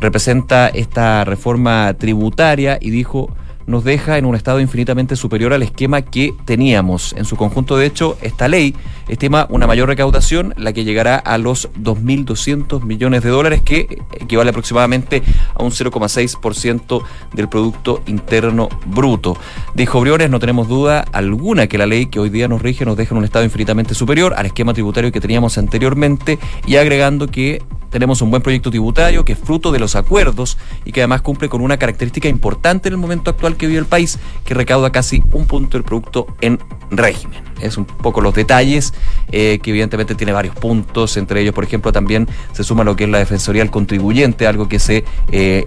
representa 0.00 0.68
esta 0.68 1.24
reforma 1.24 1.94
tributaria 1.98 2.78
y 2.80 2.90
dijo 2.90 3.30
nos 3.68 3.84
deja 3.84 4.16
en 4.18 4.24
un 4.24 4.34
estado 4.34 4.60
infinitamente 4.60 5.14
superior 5.14 5.52
al 5.52 5.62
esquema 5.62 6.02
que 6.02 6.34
teníamos. 6.46 7.14
En 7.16 7.26
su 7.26 7.36
conjunto, 7.36 7.76
de 7.76 7.86
hecho, 7.86 8.16
esta 8.22 8.48
ley 8.48 8.74
estima 9.08 9.46
una 9.50 9.66
mayor 9.66 9.88
recaudación, 9.88 10.54
la 10.56 10.72
que 10.72 10.84
llegará 10.84 11.16
a 11.16 11.36
los 11.36 11.70
2.200 11.74 12.82
millones 12.82 13.22
de 13.22 13.28
dólares, 13.28 13.60
que 13.62 14.02
equivale 14.18 14.50
aproximadamente 14.50 15.22
a 15.54 15.62
un 15.62 15.70
0,6% 15.70 17.02
del 17.34 17.48
Producto 17.48 18.02
Interno 18.06 18.70
Bruto. 18.86 19.36
Dijo 19.74 20.00
Briones, 20.00 20.30
no 20.30 20.40
tenemos 20.40 20.66
duda 20.66 21.04
alguna 21.12 21.66
que 21.66 21.76
la 21.76 21.86
ley 21.86 22.06
que 22.06 22.20
hoy 22.20 22.30
día 22.30 22.48
nos 22.48 22.62
rige 22.62 22.86
nos 22.86 22.96
deja 22.96 23.14
en 23.14 23.18
un 23.18 23.24
estado 23.24 23.44
infinitamente 23.44 23.94
superior 23.94 24.32
al 24.34 24.46
esquema 24.46 24.72
tributario 24.72 25.12
que 25.12 25.20
teníamos 25.20 25.58
anteriormente 25.58 26.38
y 26.66 26.76
agregando 26.76 27.26
que 27.26 27.62
tenemos 27.90 28.22
un 28.22 28.30
buen 28.30 28.42
proyecto 28.42 28.70
tributario 28.70 29.24
que 29.24 29.32
es 29.32 29.38
fruto 29.38 29.72
de 29.72 29.78
los 29.78 29.96
acuerdos 29.96 30.58
y 30.84 30.92
que 30.92 31.00
además 31.00 31.22
cumple 31.22 31.48
con 31.48 31.60
una 31.60 31.76
característica 31.78 32.28
importante 32.28 32.88
en 32.88 32.94
el 32.94 32.98
momento 32.98 33.30
actual 33.30 33.56
que 33.56 33.66
vive 33.66 33.78
el 33.78 33.86
país, 33.86 34.18
que 34.44 34.54
recauda 34.54 34.90
casi 34.90 35.22
un 35.32 35.46
punto 35.46 35.76
del 35.76 35.84
producto 35.84 36.26
en 36.40 36.58
régimen. 36.90 37.42
Es 37.60 37.76
un 37.76 37.84
poco 37.84 38.20
los 38.20 38.34
detalles, 38.34 38.94
eh, 39.32 39.58
que 39.62 39.70
evidentemente 39.70 40.14
tiene 40.14 40.32
varios 40.32 40.54
puntos, 40.54 41.16
entre 41.16 41.40
ellos, 41.40 41.54
por 41.54 41.64
ejemplo, 41.64 41.92
también 41.92 42.28
se 42.52 42.64
suma 42.64 42.84
lo 42.84 42.96
que 42.96 43.04
es 43.04 43.10
la 43.10 43.18
Defensoría 43.18 43.62
del 43.62 43.70
Contribuyente, 43.70 44.46
algo 44.46 44.68
que 44.68 44.78
se... 44.78 45.04
Eh, 45.32 45.66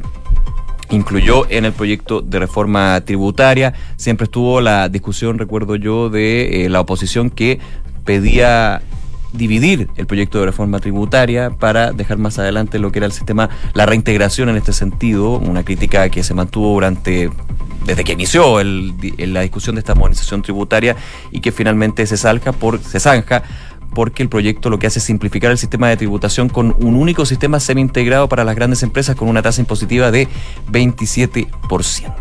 incluyó 0.90 1.50
en 1.50 1.64
el 1.64 1.72
proyecto 1.72 2.22
de 2.22 2.38
reforma 2.38 3.00
tributaria. 3.06 3.74
Siempre 3.96 4.26
estuvo 4.26 4.60
la 4.60 4.90
discusión, 4.90 5.40
recuerdo 5.40 5.78
yo, 5.78 6.10
de 6.10 6.66
eh, 6.66 6.70
la 6.70 6.82
oposición 6.82 7.30
que 7.30 7.60
pedía 8.04 8.82
dividir 9.34 9.90
el 9.96 10.06
proyecto 10.06 10.40
de 10.40 10.46
reforma 10.46 10.80
tributaria 10.80 11.50
para 11.50 11.92
dejar 11.92 12.18
más 12.18 12.40
adelante 12.40 12.80
lo 12.80 12.92
que 12.92 13.00
era 13.00 13.06
el 13.06 13.12
sistema, 13.12 13.50
la 13.74 13.86
reintegración 13.86 14.50
en 14.50 14.58
este 14.58 14.74
sentido, 14.74 15.38
una 15.38 15.64
crítica 15.64 16.10
que 16.10 16.24
se 16.24 16.34
mantuvo 16.34 16.74
durante 16.74 17.30
desde 17.86 18.04
que 18.04 18.14
inició 18.14 18.60
el, 18.60 18.94
la 19.18 19.42
discusión 19.42 19.76
de 19.76 19.80
esta 19.80 19.96
modernización 19.96 20.44
tributaria 20.44 20.96
y 21.32 21.40
que 21.40 21.52
finalmente 21.52 22.06
se 22.06 22.16
salga 22.16 22.52
por 22.52 22.80
se 22.80 23.00
zanja 23.00 23.44
porque 23.94 24.24
el 24.24 24.30
proyecto 24.30 24.70
lo 24.70 24.80
que 24.80 24.88
hace 24.88 25.00
es 25.00 25.06
simplificar 25.06 25.52
el 25.52 25.58
sistema 25.58 25.90
de 25.90 25.98
tributación 25.98 26.48
con 26.50 26.76
un 26.80 26.96
único 26.96 27.26
sistema 27.26 27.60
semi-integrado 27.60 28.30
para 28.30 28.44
las 28.44 28.56
grandes 28.56 28.84
empresas 28.84 29.16
con 29.16 29.28
una 29.28 29.42
tasa 29.42 29.62
impositiva 29.62 30.12
de 30.12 30.28
27%. 30.72 32.14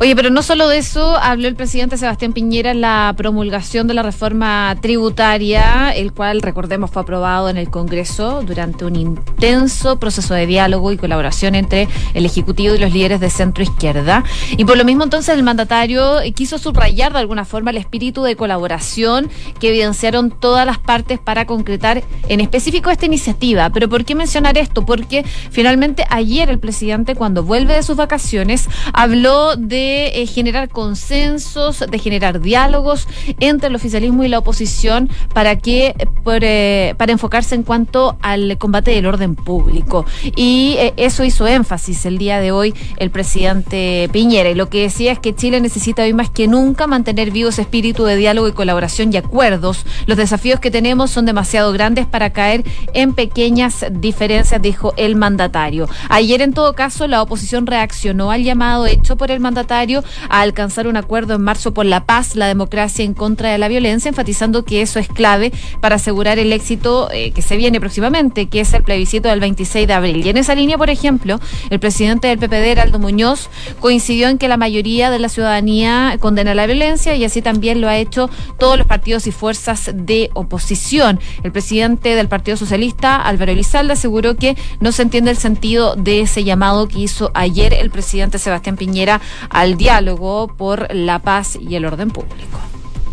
Oye, 0.00 0.16
pero 0.16 0.30
no 0.30 0.42
solo 0.42 0.68
de 0.68 0.78
eso, 0.78 1.16
habló 1.16 1.46
el 1.46 1.54
presidente 1.54 1.96
Sebastián 1.96 2.32
Piñera 2.32 2.72
en 2.72 2.80
la 2.80 3.14
promulgación 3.16 3.86
de 3.86 3.94
la 3.94 4.02
reforma 4.02 4.76
tributaria, 4.80 5.90
el 5.90 6.12
cual, 6.12 6.42
recordemos, 6.42 6.90
fue 6.90 7.02
aprobado 7.02 7.48
en 7.48 7.56
el 7.56 7.70
Congreso 7.70 8.42
durante 8.44 8.84
un 8.84 8.96
intenso 8.96 9.98
proceso 9.98 10.34
de 10.34 10.46
diálogo 10.46 10.90
y 10.90 10.96
colaboración 10.96 11.54
entre 11.54 11.88
el 12.14 12.26
Ejecutivo 12.26 12.74
y 12.74 12.78
los 12.78 12.92
líderes 12.92 13.20
de 13.20 13.30
centro 13.30 13.62
izquierda. 13.62 14.24
Y 14.56 14.64
por 14.64 14.76
lo 14.76 14.84
mismo, 14.84 15.04
entonces, 15.04 15.34
el 15.36 15.42
mandatario 15.42 16.18
quiso 16.34 16.58
subrayar 16.58 17.12
de 17.12 17.20
alguna 17.20 17.44
forma 17.44 17.70
el 17.70 17.76
espíritu 17.76 18.22
de 18.22 18.36
colaboración 18.36 19.30
que 19.60 19.68
evidenciaron 19.68 20.30
todas 20.30 20.66
las 20.66 20.78
partes 20.78 21.18
para 21.18 21.46
concretar 21.46 22.02
en 22.28 22.40
específico 22.40 22.90
esta 22.90 23.06
iniciativa. 23.06 23.70
Pero 23.70 23.88
¿por 23.88 24.04
qué 24.04 24.14
mencionar 24.14 24.58
esto? 24.58 24.84
Porque 24.84 25.24
finalmente 25.50 26.04
ayer 26.10 26.50
el 26.50 26.58
presidente, 26.58 27.14
cuando 27.14 27.42
vuelve 27.42 27.74
de 27.74 27.82
sus 27.82 27.96
vacaciones, 27.96 28.68
habló 28.92 29.43
de 29.56 30.22
eh, 30.22 30.26
generar 30.26 30.68
consensos, 30.68 31.84
de 31.88 31.98
generar 31.98 32.40
diálogos 32.40 33.06
entre 33.40 33.68
el 33.68 33.74
oficialismo 33.74 34.24
y 34.24 34.28
la 34.28 34.38
oposición 34.38 35.08
para 35.32 35.56
que 35.56 35.94
eh, 36.26 36.94
para 36.96 37.12
enfocarse 37.12 37.54
en 37.54 37.62
cuanto 37.62 38.16
al 38.22 38.56
combate 38.58 38.92
del 38.92 39.06
orden 39.06 39.34
público. 39.34 40.06
Y 40.36 40.76
eh, 40.78 40.94
eso 40.96 41.24
hizo 41.24 41.46
énfasis 41.46 42.06
el 42.06 42.18
día 42.18 42.40
de 42.40 42.52
hoy 42.52 42.74
el 42.96 43.10
presidente 43.10 44.08
Piñera. 44.12 44.50
Y 44.50 44.54
lo 44.54 44.68
que 44.68 44.82
decía 44.82 45.12
es 45.12 45.18
que 45.18 45.34
Chile 45.34 45.60
necesita 45.60 46.02
hoy 46.02 46.14
más 46.14 46.30
que 46.30 46.48
nunca 46.48 46.86
mantener 46.86 47.30
vivo 47.30 47.50
ese 47.50 47.62
espíritu 47.62 48.04
de 48.04 48.16
diálogo 48.16 48.48
y 48.48 48.52
colaboración 48.52 49.12
y 49.12 49.16
acuerdos. 49.16 49.84
Los 50.06 50.16
desafíos 50.16 50.60
que 50.60 50.70
tenemos 50.70 51.10
son 51.10 51.26
demasiado 51.26 51.72
grandes 51.72 52.06
para 52.06 52.30
caer 52.30 52.64
en 52.92 53.14
pequeñas 53.14 53.84
diferencias, 53.90 54.60
dijo 54.62 54.94
el 54.96 55.16
mandatario. 55.16 55.88
Ayer, 56.08 56.42
en 56.42 56.52
todo 56.52 56.74
caso, 56.74 57.06
la 57.06 57.22
oposición 57.22 57.66
reaccionó 57.66 58.30
al 58.30 58.42
llamado 58.42 58.86
hecho 58.86 59.16
por 59.16 59.30
el 59.34 59.40
mandatario 59.40 60.02
a 60.28 60.40
alcanzar 60.40 60.86
un 60.86 60.96
acuerdo 60.96 61.34
en 61.34 61.42
marzo 61.42 61.74
por 61.74 61.86
la 61.86 62.06
paz, 62.06 62.36
la 62.36 62.46
democracia 62.46 63.04
en 63.04 63.14
contra 63.14 63.50
de 63.50 63.58
la 63.58 63.68
violencia, 63.68 64.08
enfatizando 64.08 64.64
que 64.64 64.82
eso 64.82 64.98
es 64.98 65.08
clave 65.08 65.52
para 65.80 65.96
asegurar 65.96 66.38
el 66.38 66.52
éxito 66.52 67.10
eh, 67.12 67.32
que 67.32 67.42
se 67.42 67.56
viene 67.56 67.80
próximamente, 67.80 68.46
que 68.46 68.60
es 68.60 68.72
el 68.72 68.82
plebiscito 68.82 69.28
del 69.28 69.40
26 69.40 69.86
de 69.86 69.92
abril. 69.92 70.24
Y 70.24 70.28
en 70.30 70.36
esa 70.36 70.54
línea, 70.54 70.78
por 70.78 70.90
ejemplo, 70.90 71.40
el 71.70 71.80
presidente 71.80 72.28
del 72.28 72.38
PPD, 72.38 72.72
Heraldo 72.72 72.98
Muñoz, 72.98 73.48
coincidió 73.80 74.28
en 74.28 74.38
que 74.38 74.48
la 74.48 74.56
mayoría 74.56 75.10
de 75.10 75.18
la 75.18 75.28
ciudadanía 75.28 76.16
condena 76.20 76.54
la 76.54 76.66
violencia 76.66 77.14
y 77.16 77.24
así 77.24 77.42
también 77.42 77.80
lo 77.80 77.88
ha 77.88 77.96
hecho 77.96 78.30
todos 78.58 78.78
los 78.78 78.86
partidos 78.86 79.26
y 79.26 79.32
fuerzas 79.32 79.90
de 79.94 80.30
oposición. 80.34 81.20
El 81.42 81.52
presidente 81.52 82.14
del 82.14 82.28
Partido 82.28 82.56
Socialista, 82.56 83.16
Álvaro 83.16 83.52
Elizalde, 83.52 83.92
aseguró 83.92 84.36
que 84.36 84.56
no 84.80 84.92
se 84.92 85.02
entiende 85.02 85.30
el 85.30 85.36
sentido 85.36 85.94
de 85.96 86.20
ese 86.20 86.44
llamado 86.44 86.88
que 86.88 87.00
hizo 87.00 87.30
ayer 87.34 87.74
el 87.74 87.90
presidente 87.90 88.38
Sebastián 88.38 88.76
Piñera 88.76 89.20
al 89.50 89.76
diálogo 89.76 90.48
por 90.48 90.92
la 90.94 91.20
paz 91.20 91.56
y 91.60 91.74
el 91.76 91.84
orden 91.84 92.10
público. 92.10 92.58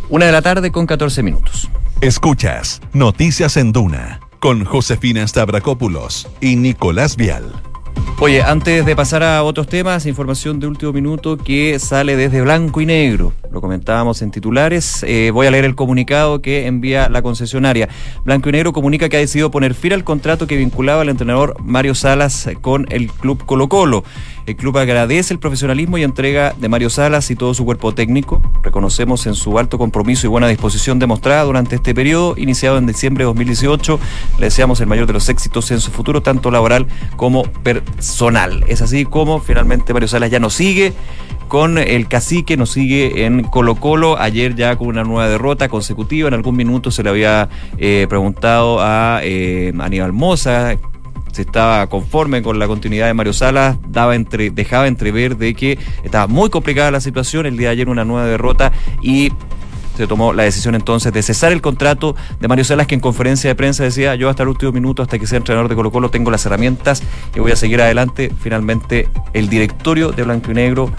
Una 0.10 0.25
de 0.25 0.32
la 0.32 0.41
tarde 0.41 0.72
con 0.72 0.86
14 0.86 1.24
minutos. 1.24 1.70
Escuchas 2.01 2.82
Noticias 2.94 3.58
en 3.58 3.72
Duna 3.72 4.20
con 4.39 4.65
Josefina 4.65 5.25
Stavrakopoulos 5.27 6.27
y 6.41 6.56
Nicolás 6.56 7.15
Vial. 7.15 7.53
Oye, 8.20 8.41
antes 8.41 8.86
de 8.86 8.96
pasar 8.96 9.24
a 9.24 9.44
otros 9.44 9.68
temas, 9.68 10.06
información 10.06 10.60
de 10.60 10.68
último 10.68 10.94
minuto 10.94 11.38
que 11.38 11.77
sale 11.80 12.15
desde 12.15 12.41
blanco 12.41 12.82
y 12.82 12.86
negro. 12.88 13.34
Lo 13.51 13.60
comentábamos 13.60 14.22
en 14.22 14.31
titulares. 14.31 15.03
Eh, 15.03 15.29
voy 15.34 15.46
a 15.46 15.51
leer 15.51 15.65
el 15.65 15.75
comunicado 15.75 16.41
que 16.41 16.67
envía 16.67 17.10
la 17.10 17.22
concesionaria. 17.22 17.89
Blanco 18.24 18.48
y 18.48 18.53
negro 18.53 18.72
comunica 18.72 19.10
que 19.10 19.17
ha 19.17 19.20
decidido 19.20 19.51
poner 19.51 19.74
fin 19.74 19.91
al 19.91 20.05
contrato 20.05 20.48
que 20.48 20.55
vinculaba 20.55 21.01
al 21.01 21.10
entrenador 21.10 21.55
Mario 21.62 21.93
Salas 21.93 22.50
con 22.62 22.88
el 22.89 23.12
club 23.12 23.46
Colo 23.46 23.67
Colo. 23.67 24.05
El 24.46 24.55
club 24.55 24.77
agradece 24.77 25.34
el 25.34 25.39
profesionalismo 25.39 25.98
y 25.98 26.03
entrega 26.03 26.55
de 26.58 26.70
Mario 26.70 26.89
Salas 26.89 27.29
y 27.29 27.36
todo 27.36 27.53
su 27.53 27.65
cuerpo 27.65 27.93
técnico. 27.93 28.41
Reconocemos 28.63 29.27
en 29.27 29.36
su 29.36 29.60
alto 29.60 29.77
compromiso 29.77 30.27
y 30.27 30.29
buena 30.29 30.48
disposición 30.48 30.98
demostrada 30.98 31.43
durante 31.43 31.75
este 31.75 31.93
periodo, 31.93 32.36
iniciado 32.38 32.77
en 32.77 32.88
diciembre 32.88 33.24
de 33.24 33.27
2018. 33.27 34.00
Le 34.39 34.46
deseamos 34.46 34.79
el 34.79 34.88
mayor 34.88 35.08
de 35.08 35.13
los 35.13 35.27
éxitos 35.27 35.72
en 35.72 35.81
su 35.81 35.91
futuro, 35.91 36.22
tanto 36.22 36.51
laboral 36.51 36.88
como 37.17 37.43
personal. 37.43 38.63
Es 38.67 38.81
así 38.81 39.03
como 39.03 39.39
finalmente 39.39 39.93
Mario 39.93 40.08
Salas 40.08 40.31
ya 40.31 40.39
nos 40.39 40.53
sigue 40.53 40.93
con 41.51 41.77
el 41.77 42.08
cacique, 42.08 42.55
nos 42.55 42.70
sigue 42.70 43.25
en 43.25 43.43
Colo 43.43 43.75
Colo, 43.75 44.17
ayer 44.17 44.55
ya 44.55 44.77
con 44.77 44.88
una 44.88 45.03
nueva 45.03 45.27
derrota 45.27 45.67
consecutiva, 45.67 46.29
en 46.29 46.34
algún 46.34 46.55
minuto 46.55 46.91
se 46.91 47.03
le 47.03 47.10
había 47.10 47.50
eh, 47.77 48.05
preguntado 48.08 48.77
a 48.79 49.20
eh, 49.22 49.74
Aníbal 49.77 50.13
Moza 50.13 50.77
se 51.34 51.41
estaba 51.41 51.88
conforme 51.88 52.41
con 52.41 52.58
la 52.58 52.67
continuidad 52.67 53.08
de 53.08 53.13
Mario 53.13 53.34
Salas, 53.34 53.75
daba 53.89 54.15
entre, 54.15 54.50
dejaba 54.50 54.88
entrever 54.88 55.36
de 55.36 55.53
que 55.53 55.77
estaba 56.05 56.27
muy 56.27 56.50
complicada 56.50 56.89
la 56.89 57.01
situación, 57.01 57.46
el 57.46 57.58
día 57.58 57.67
de 57.67 57.74
ayer 57.74 57.89
una 57.89 58.05
nueva 58.05 58.27
derrota 58.27 58.72
y 59.01 59.34
se 59.98 60.08
tomó 60.08 60.31
la 60.31 60.43
decisión 60.43 60.74
entonces 60.74 61.12
de 61.12 61.22
cesar 61.22 61.51
el 61.51 61.62
contrato 61.62 62.15
de 62.39 62.48
Mario 62.48 62.63
Salas, 62.63 62.88
que 62.88 62.96
en 62.96 63.01
conferencia 63.01 63.50
de 63.50 63.55
prensa 63.55 63.84
decía, 63.84 64.15
yo 64.15 64.29
hasta 64.29 64.43
el 64.43 64.50
último 64.50 64.72
minuto, 64.72 65.03
hasta 65.03 65.20
que 65.20 65.27
sea 65.27 65.38
entrenador 65.38 65.70
de 65.70 65.75
Colo 65.75 65.91
Colo, 65.91 66.10
tengo 66.10 66.31
las 66.31 66.46
herramientas 66.46 67.03
y 67.36 67.41
voy 67.41 67.51
a 67.51 67.58
seguir 67.58 67.81
adelante. 67.81 68.31
Finalmente, 68.39 69.10
el 69.34 69.50
directorio 69.50 70.13
de 70.13 70.24
Blanco 70.24 70.51
y 70.51 70.53
Negro 70.53 70.91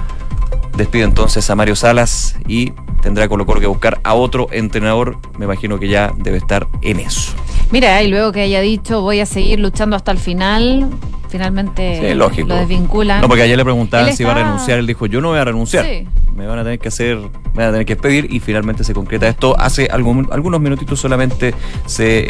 despide 0.77 1.05
entonces 1.05 1.49
a 1.51 1.55
Mario 1.55 1.77
Salas 1.77 2.37
y 2.47 2.73
tendrá 3.03 3.29
Colo 3.29 3.47
Colo 3.47 3.61
que 3.61 3.67
buscar 3.67 4.01
a 4.05 4.15
otro 4.15 4.49
entrenador. 4.53 5.19
Me 5.39 5.45
imagino 5.45 5.79
que 5.79 5.89
ya 5.89 6.13
debe 6.17 6.39
estar 6.39 6.67
en 6.83 7.01
eso. 7.01 7.33
Mira, 7.71 8.03
y 8.03 8.09
luego 8.09 8.33
que 8.33 8.43
haya 8.43 8.61
dicho 8.61 9.01
voy 9.01 9.21
a 9.21 9.27
seguir 9.27 9.61
luchando 9.61 9.97
hasta 9.97 10.13
el 10.13 10.19
final, 10.19 10.89
finalmente 11.33 11.99
Sí, 12.11 12.15
lógico. 12.15 12.49
lo 12.49 12.55
desvinculan. 12.57 13.21
No, 13.23 13.29
porque 13.29 13.43
ayer 13.43 13.57
le 13.57 13.65
preguntaban 13.65 14.15
si 14.15 14.23
iba 14.23 14.33
a 14.33 14.37
renunciar. 14.37 14.79
Él 14.79 14.87
dijo, 14.87 15.07
yo 15.07 15.21
no 15.21 15.29
voy 15.31 15.39
a 15.39 15.45
renunciar. 15.45 15.85
Sí. 15.85 16.07
Me 16.37 16.47
van 16.47 16.59
a 16.61 16.63
tener 16.65 16.79
que 16.79 16.89
hacer, 16.89 17.17
me 17.17 17.29
van 17.57 17.67
a 17.69 17.71
tener 17.73 17.87
que 17.87 17.95
despedir 17.95 18.33
y 18.33 18.41
finalmente 18.41 18.85
se 18.85 18.95
concreta 18.95 19.27
esto. 19.29 19.59
Hace 19.59 19.87
algún- 19.91 20.29
algunos 20.33 20.61
minutitos 20.61 21.01
solamente 21.01 21.55
se 21.87 22.25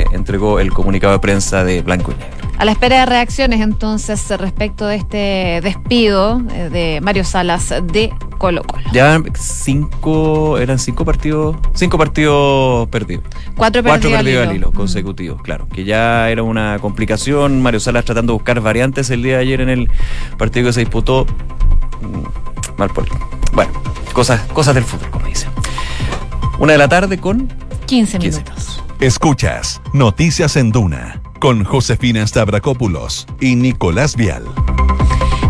eh, 0.00 0.04
entregó 0.12 0.60
el 0.60 0.72
comunicado 0.72 1.12
de 1.14 1.18
prensa 1.20 1.64
de 1.64 1.82
Blanco 1.82 2.12
y 2.12 2.14
Negro. 2.20 2.48
A 2.58 2.64
la 2.64 2.72
espera 2.72 3.00
de 3.00 3.06
reacciones 3.06 3.60
entonces 3.60 4.28
respecto 4.38 4.86
de 4.86 4.96
este 4.96 5.60
despido 5.62 6.42
eh, 6.52 6.68
de 6.70 7.00
Mario 7.00 7.24
Salas 7.24 7.72
de 7.92 8.12
Colo 8.38 8.62
Colo. 8.62 8.84
Ya 8.92 9.20
cinco, 9.34 10.58
eran 10.58 10.78
cinco 10.78 11.04
partidos, 11.04 11.56
cinco 11.74 11.98
partidos 11.98 12.88
perdidos. 12.88 13.24
Cuatro 13.56 13.82
Cuatro 13.82 13.82
perdidos 13.82 14.18
al 14.18 14.24
perdidos 14.24 14.42
al 14.48 14.54
hilo. 14.56 14.68
hilo, 14.68 14.72
consecutivos, 14.72 15.42
claro. 15.42 15.68
Que 15.68 15.84
ya 15.84 16.30
era 16.30 16.42
una 16.42 16.78
complicación. 16.80 17.60
Mario 17.62 17.80
Salas 17.80 18.04
tratando 18.04 18.32
de 18.32 18.34
buscar 18.38 18.60
variantes 18.60 19.10
el 19.10 19.22
día 19.22 19.36
de 19.36 19.42
ayer 19.42 19.60
en 19.60 19.68
el 19.68 19.90
partido 20.38 20.66
que 20.68 20.72
se 20.72 20.80
disputó. 20.80 21.26
Mm, 22.00 22.78
Mal 22.78 22.90
por. 22.90 23.04
Bueno, 23.52 23.72
cosas, 24.12 24.40
cosas 24.52 24.74
del 24.74 24.84
fútbol, 24.84 25.10
como 25.10 25.26
dicen. 25.26 25.50
Una 26.60 26.72
de 26.72 26.78
la 26.78 26.88
tarde 26.88 27.18
con 27.18 27.48
15 27.86 28.18
15 28.18 28.18
minutos. 28.40 28.82
Escuchas 29.00 29.80
Noticias 29.92 30.56
en 30.56 30.70
Duna 30.70 31.20
con 31.40 31.64
Josefina 31.64 32.26
Stavrakopoulos 32.26 33.26
y 33.40 33.54
Nicolás 33.56 34.16
Vial. 34.16 34.44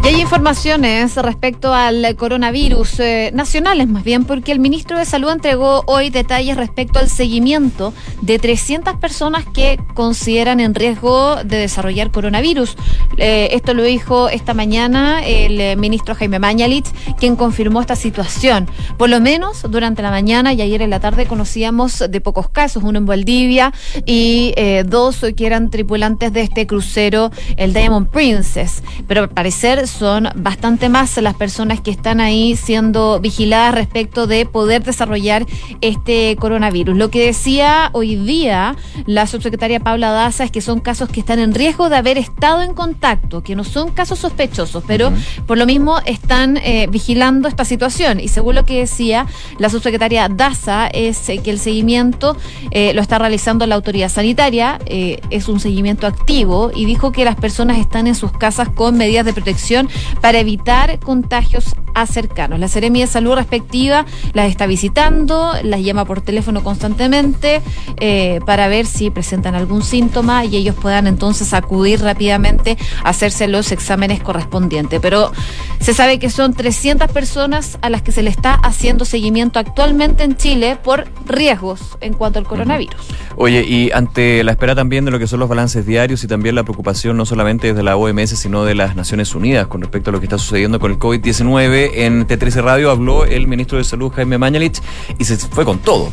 Hay 0.09 0.23
informaciones 0.23 1.17
respecto 1.17 1.75
al 1.75 2.17
coronavirus, 2.17 3.01
eh, 3.01 3.31
nacionales 3.35 3.89
más 3.89 4.05
bien, 4.05 4.25
porque 4.25 4.53
el 4.53 4.59
ministro 4.59 4.97
de 4.97 5.05
Salud 5.05 5.31
entregó 5.31 5.83
hoy 5.85 6.09
detalles 6.09 6.57
respecto 6.57 6.99
al 6.99 7.11
seguimiento 7.11 7.93
de 8.23 8.39
300 8.39 8.97
personas 8.97 9.45
que 9.53 9.79
consideran 9.93 10.61
en 10.61 10.75
riesgo 10.75 11.37
de 11.45 11.59
desarrollar 11.59 12.11
coronavirus. 12.11 12.75
Eh, 13.19 13.51
esto 13.53 13.75
lo 13.75 13.83
dijo 13.83 14.31
esta 14.31 14.55
mañana 14.55 15.21
el 15.27 15.61
eh, 15.61 15.77
ministro 15.77 16.15
Jaime 16.15 16.39
Mañalich, 16.39 16.87
quien 17.19 17.37
confirmó 17.37 17.83
esta 17.83 17.95
situación. 17.95 18.67
Por 18.97 19.11
lo 19.11 19.21
menos 19.21 19.67
durante 19.69 20.01
la 20.01 20.11
mañana 20.11 20.55
y 20.55 20.63
ayer 20.63 20.81
en 20.81 20.89
la 20.89 21.01
tarde 21.01 21.27
conocíamos 21.27 22.03
de 22.09 22.21
pocos 22.23 22.49
casos, 22.49 22.83
uno 22.83 22.97
en 22.97 23.05
Valdivia 23.05 23.75
y 24.07 24.55
dos 24.87 25.21
que 25.37 25.45
eran 25.45 25.69
tripulantes 25.69 26.33
de 26.33 26.41
este 26.41 26.67
crucero, 26.67 27.31
el 27.59 27.75
Diamond 27.75 28.09
Princess. 28.09 28.83
Pero 29.07 29.21
al 29.21 29.29
parecer 29.29 29.87
son 29.99 30.29
bastante 30.37 30.89
más 30.89 31.17
las 31.17 31.35
personas 31.35 31.81
que 31.81 31.91
están 31.91 32.21
ahí 32.21 32.55
siendo 32.55 33.19
vigiladas 33.21 33.75
respecto 33.75 34.27
de 34.29 34.47
poder 34.47 34.85
desarrollar 34.85 35.45
este 35.81 36.37
coronavirus. 36.37 36.97
Lo 36.97 37.11
que 37.11 37.27
decía 37.27 37.91
hoy 37.93 38.15
día 38.15 38.77
la 39.07 39.27
subsecretaria 39.27 39.81
Paula 39.81 40.11
Daza 40.11 40.45
es 40.45 40.51
que 40.53 40.61
son 40.61 40.81
casos 40.81 41.09
que 41.09 41.19
están 41.19 41.41
en 41.41 41.53
riesgo 41.53 41.89
de 41.89 41.97
haber 41.97 42.17
estado 42.17 42.63
en 42.63 42.75
contacto, 42.75 43.43
que 43.43 43.57
no 43.57 43.65
son 43.65 43.91
casos 43.91 44.21
sospechosos, 44.21 44.85
pero 44.87 45.13
por 45.47 45.59
lo 45.59 45.67
mismo 45.67 45.99
están 46.05 46.59
eh, 46.59 46.87
vigilando 46.91 47.49
esta 47.49 47.65
situación. 47.65 48.21
Y 48.21 48.29
según 48.29 48.55
lo 48.55 48.65
que 48.65 48.79
decía 48.79 49.27
la 49.59 49.69
subsecretaria 49.69 50.29
Daza, 50.29 50.87
es 50.87 51.29
eh, 51.29 51.39
que 51.39 51.51
el 51.51 51.59
seguimiento 51.59 52.37
eh, 52.71 52.93
lo 52.95 53.03
está 53.03 53.19
realizando 53.19 53.67
la 53.67 53.75
autoridad 53.75 54.09
sanitaria, 54.09 54.79
es 54.89 55.49
un 55.49 55.61
seguimiento 55.61 56.07
activo 56.07 56.71
y 56.75 56.85
dijo 56.85 57.13
que 57.13 57.25
las 57.25 57.37
personas 57.37 57.79
están 57.79 58.07
en 58.07 58.15
sus 58.15 58.33
casas 58.33 58.69
con 58.69 58.97
medidas 58.97 59.25
de 59.25 59.33
protección 59.33 59.88
para 60.21 60.39
evitar 60.39 60.99
contagios 61.01 61.75
a 61.95 62.07
cercanos. 62.07 62.59
La 62.59 62.69
Seremi 62.69 63.01
de 63.01 63.07
Salud 63.07 63.35
respectiva 63.35 64.07
las 64.33 64.51
está 64.51 64.67
visitando, 64.67 65.53
las 65.63 65.81
llama 65.81 66.05
por 66.05 66.21
teléfono 66.21 66.63
constantemente 66.63 67.61
eh, 67.99 68.41
para 68.47 68.69
ver 68.69 68.87
si 68.87 69.11
presentan 69.11 69.55
algún 69.55 69.83
síntoma 69.83 70.45
y 70.45 70.57
ellos 70.57 70.77
puedan 70.77 71.07
entonces 71.07 71.53
acudir 71.55 72.01
rápidamente 72.01 72.77
a 73.05 73.11
hacerse 73.11 73.49
los 73.49 73.73
exámenes 73.73 74.23
correspondientes. 74.23 75.01
Pero 75.01 75.33
se 75.81 75.95
sabe 75.95 76.19
que 76.19 76.31
son 76.31 76.55
300 76.55 77.11
personas 77.11 77.79
a 77.83 77.91
las 77.91 78.03
que 78.03 78.13
se 78.13 78.23
le 78.23 78.31
está 78.31 78.55
haciendo 78.55 79.05
seguimiento 79.05 79.59
actualmente 79.59 80.25
en 80.25 80.37
Chile 80.37 80.79
por 80.83 81.07
riesgos 81.27 81.99
en 82.01 82.15
cuanto 82.15 82.39
al 82.39 82.47
coronavirus. 82.47 82.97
Oye, 83.37 83.65
y 83.65 83.91
ante 83.93 84.43
la 84.45 84.53
espera 84.53 84.75
también 84.75 85.05
de 85.05 85.11
lo 85.11 85.19
que 85.19 85.27
son 85.27 85.41
los 85.41 85.49
balances 85.49 85.87
diarios 85.87 86.25
y 86.25 86.27
también 86.27 86.55
la 86.55 86.65
preocupación 86.65 87.17
no 87.17 87.25
solamente 87.25 87.69
desde 87.69 87.83
la 87.83 87.97
OMS, 87.97 88.31
sino 88.31 88.65
de 88.65 88.75
las 88.75 88.97
Naciones 88.97 89.35
Unidas 89.35 89.67
con 89.67 89.78
respecto 89.81 90.11
a 90.11 90.13
lo 90.13 90.21
que 90.21 90.27
está 90.27 90.39
sucediendo 90.39 90.79
con 90.79 90.91
el 90.91 90.99
COVID-19, 90.99 91.91
en 91.95 92.27
T13 92.27 92.63
Radio 92.63 92.91
habló 92.91 93.25
el 93.25 93.47
ministro 93.47 93.79
de 93.79 93.85
Salud, 93.85 94.13
Jaime 94.13 94.39
Mañalich, 94.39 94.81
y 95.19 95.25
se 95.25 95.37
fue 95.37 95.65
con 95.65 95.79
todo. 95.79 96.13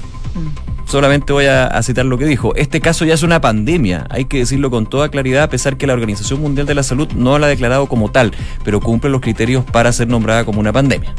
Solamente 0.86 1.34
voy 1.34 1.46
a, 1.46 1.68
a 1.68 1.82
citar 1.82 2.06
lo 2.06 2.18
que 2.18 2.26
dijo. 2.26 2.54
Este 2.56 2.80
caso 2.80 3.06
ya 3.06 3.14
es 3.14 3.24
una 3.24 3.42
pandemia, 3.42 4.06
hay 4.10 4.26
que 4.26 4.40
decirlo 4.40 4.70
con 4.70 4.86
toda 4.86 5.10
claridad, 5.10 5.44
a 5.44 5.50
pesar 5.50 5.78
que 5.78 5.88
la 5.88 5.94
Organización 5.94 6.42
Mundial 6.42 6.68
de 6.68 6.76
la 6.76 6.84
Salud 6.84 7.12
no 7.14 7.40
la 7.40 7.48
ha 7.48 7.50
declarado 7.50 7.88
como 7.88 8.12
tal, 8.12 8.32
pero 8.64 8.80
cumple 8.80 9.10
los 9.10 9.22
criterios 9.22 9.64
para 9.66 9.92
ser 9.92 10.08
nombrada 10.08 10.46
como 10.46 10.60
una 10.60 10.72
pandemia. 10.72 11.14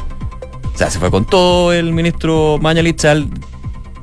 O 0.73 0.77
sea, 0.77 0.91
se 0.91 0.99
fue 0.99 1.09
con 1.09 1.25
todo 1.25 1.73
el 1.73 1.91
ministro 1.91 2.59
Mañalich 2.61 3.03
al 3.05 3.29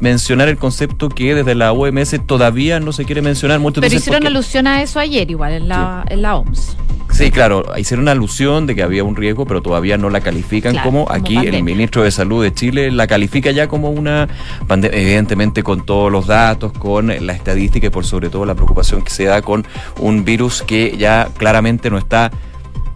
mencionar 0.00 0.48
el 0.48 0.58
concepto 0.58 1.08
que 1.08 1.34
desde 1.34 1.54
la 1.54 1.72
OMS 1.72 2.20
todavía 2.26 2.80
no 2.80 2.92
se 2.92 3.04
quiere 3.04 3.22
mencionar. 3.22 3.60
Muchos 3.60 3.80
Pero 3.80 3.94
hicieron 3.94 4.26
alusión 4.26 4.66
a 4.66 4.82
eso 4.82 4.98
ayer 4.98 5.30
igual 5.30 5.52
en 5.52 5.68
la, 5.68 6.04
en 6.08 6.22
la 6.22 6.36
OMS. 6.36 6.76
Sí, 7.14 7.30
claro, 7.30 7.64
hicieron 7.78 8.08
alusión 8.08 8.66
de 8.66 8.74
que 8.74 8.82
había 8.82 9.04
un 9.04 9.14
riesgo, 9.14 9.46
pero 9.46 9.62
todavía 9.62 9.96
no 9.96 10.10
la 10.10 10.20
califican 10.20 10.72
Claro, 10.72 10.90
como 10.90 11.06
aquí 11.12 11.36
el 11.36 11.62
ministro 11.62 12.02
de 12.02 12.10
Salud 12.10 12.42
de 12.42 12.52
Chile 12.52 12.90
la 12.90 13.06
califica 13.06 13.52
ya 13.52 13.68
como 13.68 13.90
una 13.90 14.28
pandemia, 14.66 14.98
evidentemente 14.98 15.62
con 15.62 15.86
todos 15.86 16.10
los 16.10 16.26
datos, 16.26 16.72
con 16.72 17.06
la 17.06 17.32
estadística 17.32 17.86
y 17.86 17.90
por 17.90 18.04
sobre 18.04 18.30
todo 18.30 18.44
la 18.44 18.56
preocupación 18.56 19.02
que 19.02 19.10
se 19.10 19.24
da 19.24 19.42
con 19.42 19.64
un 20.00 20.24
virus 20.24 20.62
que 20.62 20.96
ya 20.96 21.28
claramente 21.36 21.88
no 21.88 21.98
está 21.98 22.32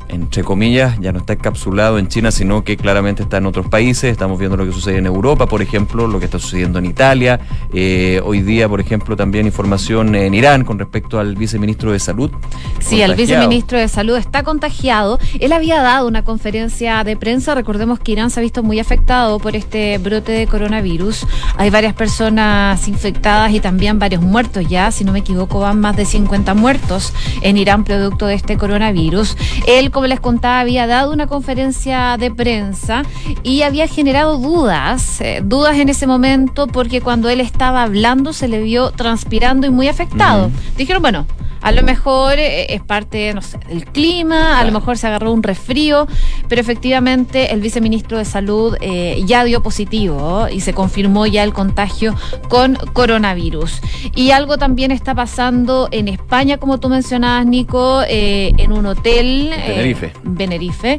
entre 0.08 0.44
comillas, 0.44 0.98
ya 1.00 1.12
no 1.12 1.18
está 1.18 1.34
encapsulado 1.34 1.98
en 1.98 2.08
China, 2.08 2.30
sino 2.30 2.64
que 2.64 2.76
claramente 2.76 3.22
está 3.22 3.38
en 3.38 3.46
otros 3.46 3.68
países. 3.68 4.10
Estamos 4.10 4.38
viendo 4.38 4.56
lo 4.56 4.64
que 4.64 4.72
sucede 4.72 4.98
en 4.98 5.06
Europa, 5.06 5.46
por 5.46 5.62
ejemplo, 5.62 6.06
lo 6.06 6.18
que 6.18 6.24
está 6.24 6.38
sucediendo 6.38 6.78
en 6.78 6.86
Italia. 6.86 7.40
Eh, 7.72 8.20
hoy 8.24 8.42
día, 8.42 8.68
por 8.68 8.80
ejemplo, 8.80 9.16
también 9.16 9.46
información 9.46 10.14
en 10.14 10.34
Irán 10.34 10.64
con 10.64 10.78
respecto 10.78 11.18
al 11.18 11.36
viceministro 11.36 11.92
de 11.92 11.98
Salud. 11.98 12.30
Sí, 12.80 13.00
el 13.00 13.10
contagiado. 13.10 13.16
viceministro 13.16 13.78
de 13.78 13.88
Salud 13.88 14.16
está 14.16 14.42
contagiado. 14.42 15.18
Él 15.40 15.52
había 15.52 15.80
dado 15.82 16.06
una 16.06 16.24
conferencia 16.24 17.04
de 17.04 17.16
prensa. 17.16 17.54
Recordemos 17.54 17.98
que 17.98 18.12
Irán 18.12 18.30
se 18.30 18.40
ha 18.40 18.42
visto 18.42 18.62
muy 18.62 18.78
afectado 18.78 19.38
por 19.38 19.56
este 19.56 19.98
brote 19.98 20.32
de 20.32 20.46
coronavirus. 20.46 21.26
Hay 21.56 21.70
varias 21.70 21.94
personas 21.94 22.88
infectadas 22.88 23.52
y 23.52 23.60
también 23.60 23.98
varios 23.98 24.22
muertos 24.22 24.68
ya. 24.68 24.90
Si 24.90 25.04
no 25.04 25.12
me 25.12 25.20
equivoco, 25.20 25.60
van 25.60 25.80
más 25.80 25.96
de 25.96 26.04
50 26.04 26.54
muertos 26.54 27.12
en 27.42 27.56
Irán 27.56 27.84
producto 27.84 28.26
de 28.26 28.34
este 28.34 28.56
coronavirus. 28.56 29.36
Él, 29.66 29.90
como 29.98 30.06
les 30.06 30.20
contaba, 30.20 30.60
había 30.60 30.86
dado 30.86 31.12
una 31.12 31.26
conferencia 31.26 32.16
de 32.18 32.30
prensa 32.30 33.02
y 33.42 33.62
había 33.62 33.88
generado 33.88 34.38
dudas, 34.38 35.20
eh, 35.20 35.40
dudas 35.42 35.76
en 35.76 35.88
ese 35.88 36.06
momento 36.06 36.68
porque 36.68 37.00
cuando 37.00 37.28
él 37.28 37.40
estaba 37.40 37.82
hablando 37.82 38.32
se 38.32 38.46
le 38.46 38.62
vio 38.62 38.92
transpirando 38.92 39.66
y 39.66 39.70
muy 39.70 39.88
afectado. 39.88 40.52
Dijeron, 40.76 41.02
bueno, 41.02 41.26
a 41.60 41.72
lo 41.72 41.82
mejor 41.82 42.38
eh, 42.38 42.74
es 42.74 42.82
parte, 42.82 43.32
no 43.34 43.42
sé, 43.42 43.58
del 43.68 43.84
clima, 43.84 44.60
a 44.60 44.64
lo 44.64 44.72
mejor 44.72 44.96
se 44.96 45.06
agarró 45.06 45.32
un 45.32 45.42
resfrío, 45.42 46.06
pero 46.48 46.60
efectivamente 46.60 47.52
el 47.52 47.60
viceministro 47.60 48.18
de 48.18 48.24
Salud 48.24 48.76
eh, 48.80 49.22
ya 49.26 49.44
dio 49.44 49.62
positivo 49.62 50.48
y 50.50 50.60
se 50.60 50.72
confirmó 50.72 51.26
ya 51.26 51.42
el 51.44 51.52
contagio 51.52 52.14
con 52.48 52.76
coronavirus. 52.92 53.80
Y 54.14 54.30
algo 54.30 54.58
también 54.58 54.90
está 54.90 55.14
pasando 55.14 55.88
en 55.90 56.08
España, 56.08 56.58
como 56.58 56.78
tú 56.78 56.88
mencionabas, 56.88 57.46
Nico, 57.46 58.02
eh, 58.08 58.52
en 58.58 58.72
un 58.72 58.86
hotel. 58.86 59.50
eh, 59.52 59.62
Tenerife. 59.66 60.12
Benerife. 60.22 60.98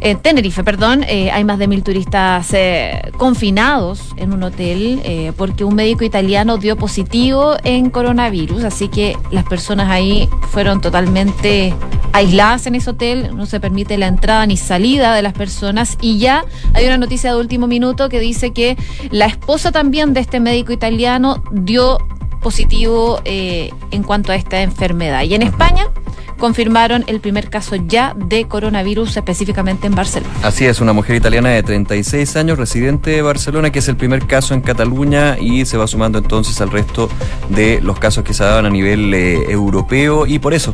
En 0.00 0.18
Tenerife, 0.18 0.62
perdón, 0.62 1.04
eh, 1.08 1.30
hay 1.30 1.44
más 1.44 1.58
de 1.58 1.68
mil 1.68 1.82
turistas 1.82 2.52
eh, 2.52 3.12
confinados 3.16 4.14
en 4.16 4.32
un 4.32 4.42
hotel 4.42 5.00
eh, 5.04 5.32
porque 5.36 5.64
un 5.64 5.74
médico 5.74 6.04
italiano 6.04 6.58
dio 6.58 6.76
positivo 6.76 7.56
en 7.64 7.90
coronavirus, 7.90 8.64
así 8.64 8.88
que 8.88 9.16
las 9.30 9.44
personas 9.44 9.90
ahí 9.90 10.28
fueron 10.50 10.80
totalmente 10.80 11.74
aisladas 12.12 12.66
en 12.66 12.74
ese 12.74 12.90
hotel, 12.90 13.36
no 13.36 13.46
se 13.46 13.60
permite 13.60 13.98
la 13.98 14.06
entrada 14.06 14.46
ni 14.46 14.56
salida 14.56 15.14
de 15.14 15.22
las 15.22 15.34
personas 15.34 15.98
y 16.00 16.18
ya 16.18 16.44
hay 16.72 16.86
una 16.86 16.98
noticia 16.98 17.32
de 17.32 17.40
último 17.40 17.66
minuto 17.66 18.08
que 18.08 18.20
dice 18.20 18.52
que 18.52 18.76
la 19.10 19.26
esposa 19.26 19.72
también 19.72 20.14
de 20.14 20.20
este 20.20 20.40
médico 20.40 20.72
italiano 20.72 21.42
dio 21.52 21.98
positivo 22.46 23.20
eh, 23.24 23.70
en 23.90 24.02
cuanto 24.02 24.32
a 24.32 24.36
esta 24.36 24.62
enfermedad. 24.62 25.22
Y 25.24 25.34
en 25.34 25.42
España 25.42 25.88
confirmaron 26.38 27.04
el 27.06 27.20
primer 27.20 27.50
caso 27.50 27.76
ya 27.76 28.14
de 28.14 28.46
coronavirus 28.46 29.16
específicamente 29.16 29.86
en 29.86 29.94
Barcelona. 29.94 30.32
Así 30.42 30.66
es, 30.66 30.80
una 30.80 30.92
mujer 30.92 31.16
italiana 31.16 31.50
de 31.50 31.62
36 31.62 32.36
años, 32.36 32.58
residente 32.58 33.10
de 33.10 33.22
Barcelona, 33.22 33.70
que 33.70 33.78
es 33.80 33.88
el 33.88 33.96
primer 33.96 34.26
caso 34.26 34.54
en 34.54 34.60
Cataluña 34.60 35.38
y 35.38 35.64
se 35.64 35.76
va 35.76 35.86
sumando 35.86 36.18
entonces 36.18 36.60
al 36.60 36.70
resto 36.70 37.08
de 37.48 37.80
los 37.80 37.98
casos 37.98 38.24
que 38.24 38.34
se 38.34 38.44
daban 38.44 38.66
a 38.66 38.70
nivel 38.70 39.12
eh, 39.14 39.50
europeo 39.50 40.26
y 40.26 40.38
por 40.38 40.54
eso 40.54 40.72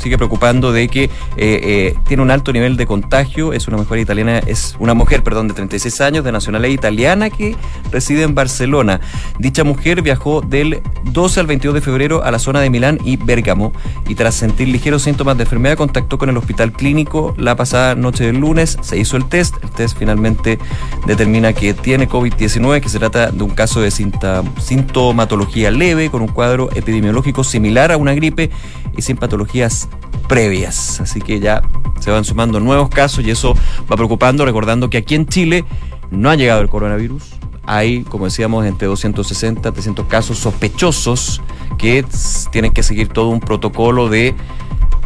sigue 0.00 0.16
preocupando 0.16 0.72
de 0.72 0.88
que 0.88 1.04
eh, 1.04 1.10
eh, 1.36 1.94
tiene 2.06 2.22
un 2.22 2.30
alto 2.30 2.52
nivel 2.52 2.76
de 2.76 2.86
contagio. 2.86 3.52
Es 3.52 3.68
una 3.68 3.76
mujer 3.76 3.98
italiana, 3.98 4.38
es 4.38 4.76
una 4.78 4.94
mujer, 4.94 5.22
perdón, 5.22 5.48
de 5.48 5.54
36 5.54 6.00
años, 6.00 6.24
de 6.24 6.32
nacionalidad 6.32 6.72
italiana 6.72 7.30
que 7.30 7.56
reside 7.90 8.22
en 8.22 8.34
Barcelona. 8.34 9.00
Dicha 9.38 9.64
mujer 9.64 10.02
viajó 10.02 10.40
del 10.40 10.82
12 11.04 11.40
al 11.40 11.46
22 11.46 11.74
de 11.74 11.80
febrero 11.80 12.24
a 12.24 12.30
la 12.30 12.38
zona 12.38 12.60
de 12.60 12.70
Milán 12.70 12.98
y 13.04 13.16
Bérgamo 13.16 13.72
y 14.08 14.14
tras 14.14 14.34
sentir 14.34 14.68
ligeros 14.68 15.02
síntomas 15.02 15.36
de 15.36 15.44
enfermedad 15.44 15.76
contactó 15.76 16.18
con 16.18 16.28
el 16.28 16.36
hospital 16.36 16.72
clínico 16.72 17.34
la 17.36 17.56
pasada 17.56 17.94
noche 17.94 18.24
del 18.24 18.38
lunes. 18.38 18.78
Se 18.80 18.98
hizo 18.98 19.16
el 19.16 19.28
test. 19.28 19.56
El 19.62 19.70
test 19.70 19.98
finalmente 19.98 20.58
determina 21.06 21.52
que 21.52 21.74
tiene 21.74 22.08
COVID-19, 22.08 22.80
que 22.80 22.88
se 22.88 22.98
trata 22.98 23.30
de 23.30 23.42
un 23.42 23.50
caso 23.50 23.80
de 23.80 23.90
sintomatología 23.90 25.70
leve 25.70 26.10
con 26.10 26.22
un 26.22 26.28
cuadro 26.28 26.70
epidemiológico 26.74 27.44
similar 27.44 27.92
a 27.92 27.96
una 27.96 28.14
gripe 28.14 28.50
y 28.96 29.02
sin 29.02 29.16
patologías 29.16 29.88
previas. 30.30 31.00
Así 31.00 31.20
que 31.20 31.40
ya 31.40 31.60
se 31.98 32.12
van 32.12 32.24
sumando 32.24 32.60
nuevos 32.60 32.88
casos 32.88 33.24
y 33.26 33.32
eso 33.32 33.56
va 33.90 33.96
preocupando, 33.96 34.44
recordando 34.44 34.88
que 34.88 34.98
aquí 34.98 35.16
en 35.16 35.26
Chile 35.26 35.64
no 36.12 36.30
ha 36.30 36.36
llegado 36.36 36.60
el 36.60 36.68
coronavirus. 36.68 37.34
Hay, 37.66 38.04
como 38.04 38.26
decíamos, 38.26 38.64
entre 38.64 38.86
260 38.86 39.68
y 39.68 39.72
300 39.72 40.06
casos 40.06 40.38
sospechosos 40.38 41.42
que 41.78 42.04
tienen 42.52 42.72
que 42.72 42.84
seguir 42.84 43.08
todo 43.08 43.28
un 43.28 43.40
protocolo 43.40 44.08
de 44.08 44.36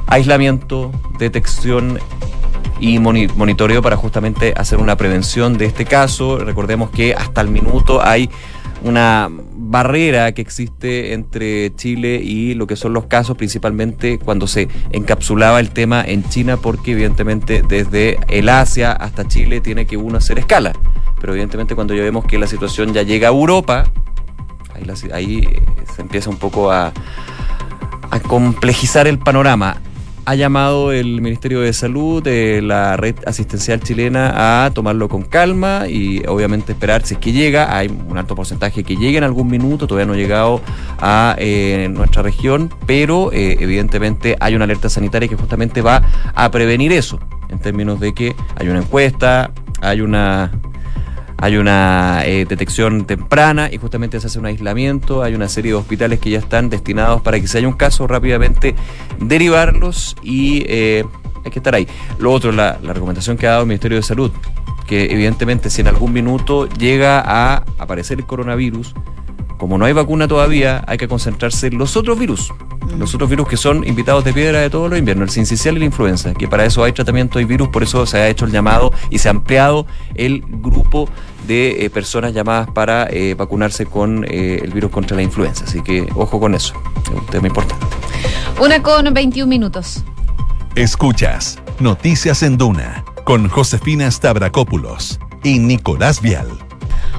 aislamiento, 0.06 0.92
detección 1.18 1.98
y 2.78 2.98
monitoreo 2.98 3.80
para 3.80 3.96
justamente 3.96 4.52
hacer 4.54 4.78
una 4.78 4.96
prevención 4.96 5.56
de 5.56 5.64
este 5.64 5.86
caso. 5.86 6.38
Recordemos 6.38 6.90
que 6.90 7.14
hasta 7.14 7.40
el 7.40 7.48
minuto 7.48 8.02
hay 8.04 8.28
una 8.84 9.28
barrera 9.30 10.32
que 10.32 10.42
existe 10.42 11.14
entre 11.14 11.74
Chile 11.74 12.20
y 12.22 12.54
lo 12.54 12.66
que 12.66 12.76
son 12.76 12.92
los 12.92 13.06
casos, 13.06 13.36
principalmente 13.36 14.18
cuando 14.18 14.46
se 14.46 14.68
encapsulaba 14.92 15.58
el 15.58 15.70
tema 15.70 16.04
en 16.06 16.28
China, 16.28 16.58
porque 16.58 16.92
evidentemente 16.92 17.62
desde 17.66 18.18
el 18.28 18.48
Asia 18.48 18.92
hasta 18.92 19.26
Chile 19.26 19.60
tiene 19.60 19.86
que 19.86 19.96
uno 19.96 20.18
hacer 20.18 20.38
escala. 20.38 20.72
Pero 21.20 21.32
evidentemente 21.32 21.74
cuando 21.74 21.94
ya 21.94 22.02
vemos 22.02 22.26
que 22.26 22.38
la 22.38 22.46
situación 22.46 22.92
ya 22.92 23.02
llega 23.02 23.28
a 23.28 23.30
Europa, 23.30 23.84
ahí, 25.12 25.48
eh, 25.50 25.62
se 25.94 26.02
empieza 26.02 26.28
un 26.28 26.36
poco 26.36 26.70
a, 26.70 26.92
a 28.10 28.20
complejizar 28.20 29.06
el 29.06 29.18
panorama 29.18 29.78
ha 30.26 30.34
llamado 30.34 30.92
el 30.92 31.20
Ministerio 31.20 31.60
de 31.60 31.72
Salud 31.72 32.22
de 32.22 32.62
la 32.62 32.96
red 32.96 33.16
asistencial 33.26 33.80
chilena 33.80 34.64
a 34.64 34.70
tomarlo 34.70 35.08
con 35.08 35.22
calma 35.22 35.86
y 35.88 36.24
obviamente 36.26 36.72
esperar 36.72 37.04
si 37.04 37.14
es 37.14 37.20
que 37.20 37.32
llega. 37.32 37.76
Hay 37.76 37.88
un 37.88 38.16
alto 38.16 38.34
porcentaje 38.34 38.84
que 38.84 38.96
llegue 38.96 39.18
en 39.18 39.24
algún 39.24 39.48
minuto, 39.48 39.86
todavía 39.86 40.06
no 40.06 40.14
ha 40.14 40.16
llegado 40.16 40.60
a 40.98 41.36
eh, 41.38 41.88
nuestra 41.90 42.22
región, 42.22 42.72
pero 42.86 43.32
eh, 43.32 43.56
evidentemente 43.60 44.36
hay 44.40 44.54
una 44.54 44.64
alerta 44.64 44.88
sanitaria 44.88 45.28
que 45.28 45.36
justamente 45.36 45.82
va 45.82 46.02
a 46.34 46.50
prevenir 46.50 46.92
eso, 46.92 47.18
en 47.50 47.58
términos 47.58 48.00
de 48.00 48.14
que 48.14 48.34
hay 48.56 48.68
una 48.68 48.78
encuesta, 48.80 49.52
hay 49.80 50.00
una 50.00 50.52
hay 51.38 51.56
una 51.56 52.22
eh, 52.24 52.46
detección 52.48 53.04
temprana 53.06 53.68
y 53.70 53.78
justamente 53.78 54.20
se 54.20 54.26
hace 54.26 54.38
un 54.38 54.46
aislamiento, 54.46 55.22
hay 55.22 55.34
una 55.34 55.48
serie 55.48 55.72
de 55.72 55.76
hospitales 55.76 56.20
que 56.20 56.30
ya 56.30 56.38
están 56.38 56.70
destinados 56.70 57.22
para 57.22 57.40
que 57.40 57.46
si 57.46 57.58
hay 57.58 57.66
un 57.66 57.74
caso 57.74 58.06
rápidamente 58.06 58.74
derivarlos 59.20 60.16
y 60.22 60.64
eh, 60.66 61.04
hay 61.44 61.50
que 61.50 61.58
estar 61.58 61.74
ahí. 61.74 61.86
Lo 62.18 62.32
otro, 62.32 62.52
la, 62.52 62.78
la 62.82 62.92
recomendación 62.92 63.36
que 63.36 63.46
ha 63.46 63.50
dado 63.50 63.62
el 63.62 63.68
Ministerio 63.68 63.96
de 63.96 64.02
Salud, 64.02 64.30
que 64.86 65.12
evidentemente 65.12 65.70
si 65.70 65.80
en 65.80 65.88
algún 65.88 66.12
minuto 66.12 66.68
llega 66.68 67.20
a 67.20 67.64
aparecer 67.78 68.18
el 68.18 68.26
coronavirus, 68.26 68.94
como 69.58 69.78
no 69.78 69.84
hay 69.84 69.92
vacuna 69.92 70.28
todavía, 70.28 70.84
hay 70.86 70.98
que 70.98 71.08
concentrarse 71.08 71.68
en 71.68 71.78
los 71.78 71.96
otros 71.96 72.18
virus. 72.18 72.52
Los 72.98 73.14
otros 73.14 73.30
virus 73.30 73.48
que 73.48 73.56
son 73.56 73.86
invitados 73.86 74.24
de 74.24 74.32
piedra 74.32 74.60
de 74.60 74.70
todos 74.70 74.90
los 74.90 74.98
inviernos, 74.98 75.28
el 75.28 75.30
sincicial 75.30 75.76
y 75.76 75.80
la 75.80 75.84
influenza, 75.86 76.34
que 76.34 76.48
para 76.48 76.64
eso 76.64 76.84
hay 76.84 76.92
tratamiento 76.92 77.38
de 77.38 77.44
virus, 77.44 77.68
por 77.68 77.82
eso 77.82 78.04
se 78.06 78.18
ha 78.18 78.28
hecho 78.28 78.44
el 78.44 78.52
llamado 78.52 78.92
y 79.10 79.18
se 79.18 79.28
ha 79.28 79.30
ampliado 79.30 79.86
el 80.14 80.42
grupo 80.46 81.08
de 81.46 81.84
eh, 81.84 81.90
personas 81.90 82.32
llamadas 82.32 82.70
para 82.70 83.08
eh, 83.10 83.34
vacunarse 83.34 83.86
con 83.86 84.24
eh, 84.28 84.60
el 84.62 84.70
virus 84.72 84.90
contra 84.90 85.16
la 85.16 85.22
influenza. 85.22 85.64
Así 85.64 85.82
que 85.82 86.06
ojo 86.14 86.38
con 86.40 86.54
eso, 86.54 86.74
es 87.02 87.10
un 87.10 87.26
tema 87.26 87.48
importante. 87.48 87.86
Una 88.60 88.82
con 88.82 89.12
21 89.12 89.48
minutos. 89.48 90.04
Escuchas 90.74 91.58
Noticias 91.80 92.42
en 92.42 92.56
Duna 92.56 93.04
con 93.24 93.48
Josefina 93.48 94.10
Stavrakopoulos 94.10 95.18
y 95.42 95.58
Nicolás 95.58 96.20
Vial. 96.20 96.63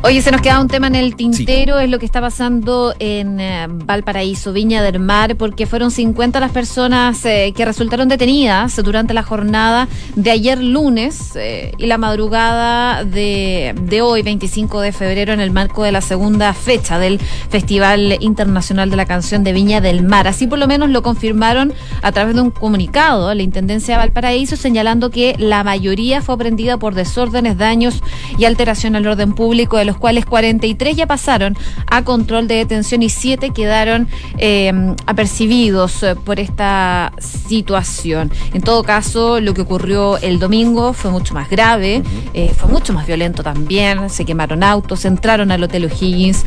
Oye, 0.05 0.21
se 0.21 0.29
nos 0.29 0.41
queda 0.41 0.61
un 0.61 0.67
tema 0.67 0.85
en 0.85 0.93
el 0.93 1.15
tintero, 1.15 1.79
es 1.79 1.89
lo 1.89 1.97
que 1.97 2.05
está 2.05 2.21
pasando 2.21 2.93
en 2.99 3.39
eh, 3.39 3.65
Valparaíso, 3.67 4.53
Viña 4.53 4.83
del 4.83 4.99
Mar, 4.99 5.35
porque 5.35 5.65
fueron 5.65 5.89
50 5.89 6.39
las 6.39 6.51
personas 6.51 7.25
eh, 7.25 7.53
que 7.57 7.65
resultaron 7.65 8.07
detenidas 8.07 8.75
durante 8.83 9.15
la 9.15 9.23
jornada 9.23 9.87
de 10.15 10.29
ayer 10.29 10.61
lunes 10.61 11.31
eh, 11.35 11.71
y 11.79 11.87
la 11.87 11.97
madrugada 11.97 13.03
de, 13.03 13.73
de, 13.81 14.03
hoy, 14.03 14.21
25 14.21 14.79
de 14.79 14.91
febrero, 14.91 15.33
en 15.33 15.39
el 15.39 15.49
marco 15.49 15.81
de 15.83 15.91
la 15.91 16.01
segunda 16.01 16.53
fecha 16.53 16.99
del 16.99 17.17
Festival 17.49 18.15
Internacional 18.19 18.91
de 18.91 18.97
la 18.97 19.07
Canción 19.07 19.43
de 19.43 19.53
Viña 19.53 19.81
del 19.81 20.03
Mar. 20.03 20.27
Así 20.27 20.45
por 20.45 20.59
lo 20.59 20.67
menos 20.67 20.91
lo 20.91 21.01
confirmaron 21.01 21.73
a 22.03 22.11
través 22.11 22.35
de 22.35 22.41
un 22.41 22.51
comunicado 22.51 23.33
la 23.33 23.41
Intendencia 23.41 23.95
de 23.95 24.01
Valparaíso, 24.01 24.55
señalando 24.55 25.09
que 25.09 25.35
la 25.39 25.63
mayoría 25.63 26.21
fue 26.21 26.35
aprendida 26.35 26.77
por 26.77 26.93
desórdenes, 26.93 27.57
daños 27.57 28.03
y 28.37 28.45
alteración 28.45 28.95
al 28.95 29.07
orden 29.07 29.33
público 29.33 29.77
de 29.77 29.85
los 29.85 29.94
cuales 29.97 30.25
43 30.25 30.95
ya 30.95 31.07
pasaron 31.07 31.57
a 31.87 32.03
control 32.03 32.47
de 32.47 32.55
detención 32.55 33.03
y 33.03 33.09
7 33.09 33.51
quedaron 33.51 34.07
eh, 34.37 34.71
apercibidos 35.05 36.03
eh, 36.03 36.15
por 36.15 36.39
esta 36.39 37.13
situación. 37.19 38.31
En 38.53 38.61
todo 38.61 38.83
caso, 38.83 39.39
lo 39.39 39.53
que 39.53 39.61
ocurrió 39.61 40.17
el 40.17 40.39
domingo 40.39 40.93
fue 40.93 41.11
mucho 41.11 41.33
más 41.33 41.49
grave, 41.49 42.03
eh, 42.33 42.51
fue 42.55 42.69
mucho 42.69 42.93
más 42.93 43.05
violento 43.05 43.43
también, 43.43 44.09
se 44.09 44.25
quemaron 44.25 44.63
autos, 44.63 45.05
entraron 45.05 45.51
al 45.51 45.63
Hotel 45.63 45.85
O'Higgins, 45.85 46.45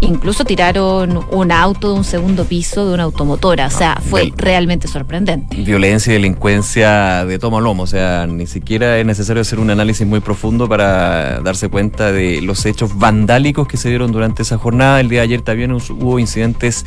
incluso 0.00 0.44
tiraron 0.44 1.20
un 1.30 1.52
auto 1.52 1.92
de 1.92 1.94
un 1.94 2.04
segundo 2.04 2.44
piso 2.44 2.86
de 2.86 2.94
una 2.94 3.04
automotora, 3.04 3.66
o 3.66 3.70
sea, 3.70 4.00
fue 4.00 4.32
realmente 4.36 4.88
sorprendente. 4.88 5.56
Violencia 5.56 6.10
y 6.10 6.14
delincuencia 6.14 7.24
de 7.24 7.38
tomo 7.38 7.60
lomo, 7.60 7.84
o 7.84 7.86
sea, 7.86 8.26
ni 8.26 8.46
siquiera 8.46 8.98
es 8.98 9.06
necesario 9.06 9.42
hacer 9.42 9.58
un 9.58 9.70
análisis 9.70 10.06
muy 10.06 10.20
profundo 10.20 10.68
para 10.68 11.40
darse 11.40 11.68
cuenta 11.68 12.12
de 12.12 12.40
los 12.42 12.64
hechos 12.66 12.89
vandálicos 12.94 13.66
que 13.66 13.76
se 13.76 13.88
dieron 13.88 14.12
durante 14.12 14.42
esa 14.42 14.58
jornada. 14.58 15.00
El 15.00 15.08
día 15.08 15.20
de 15.20 15.24
ayer 15.24 15.42
también 15.42 15.72
hubo 15.72 16.18
incidentes 16.18 16.84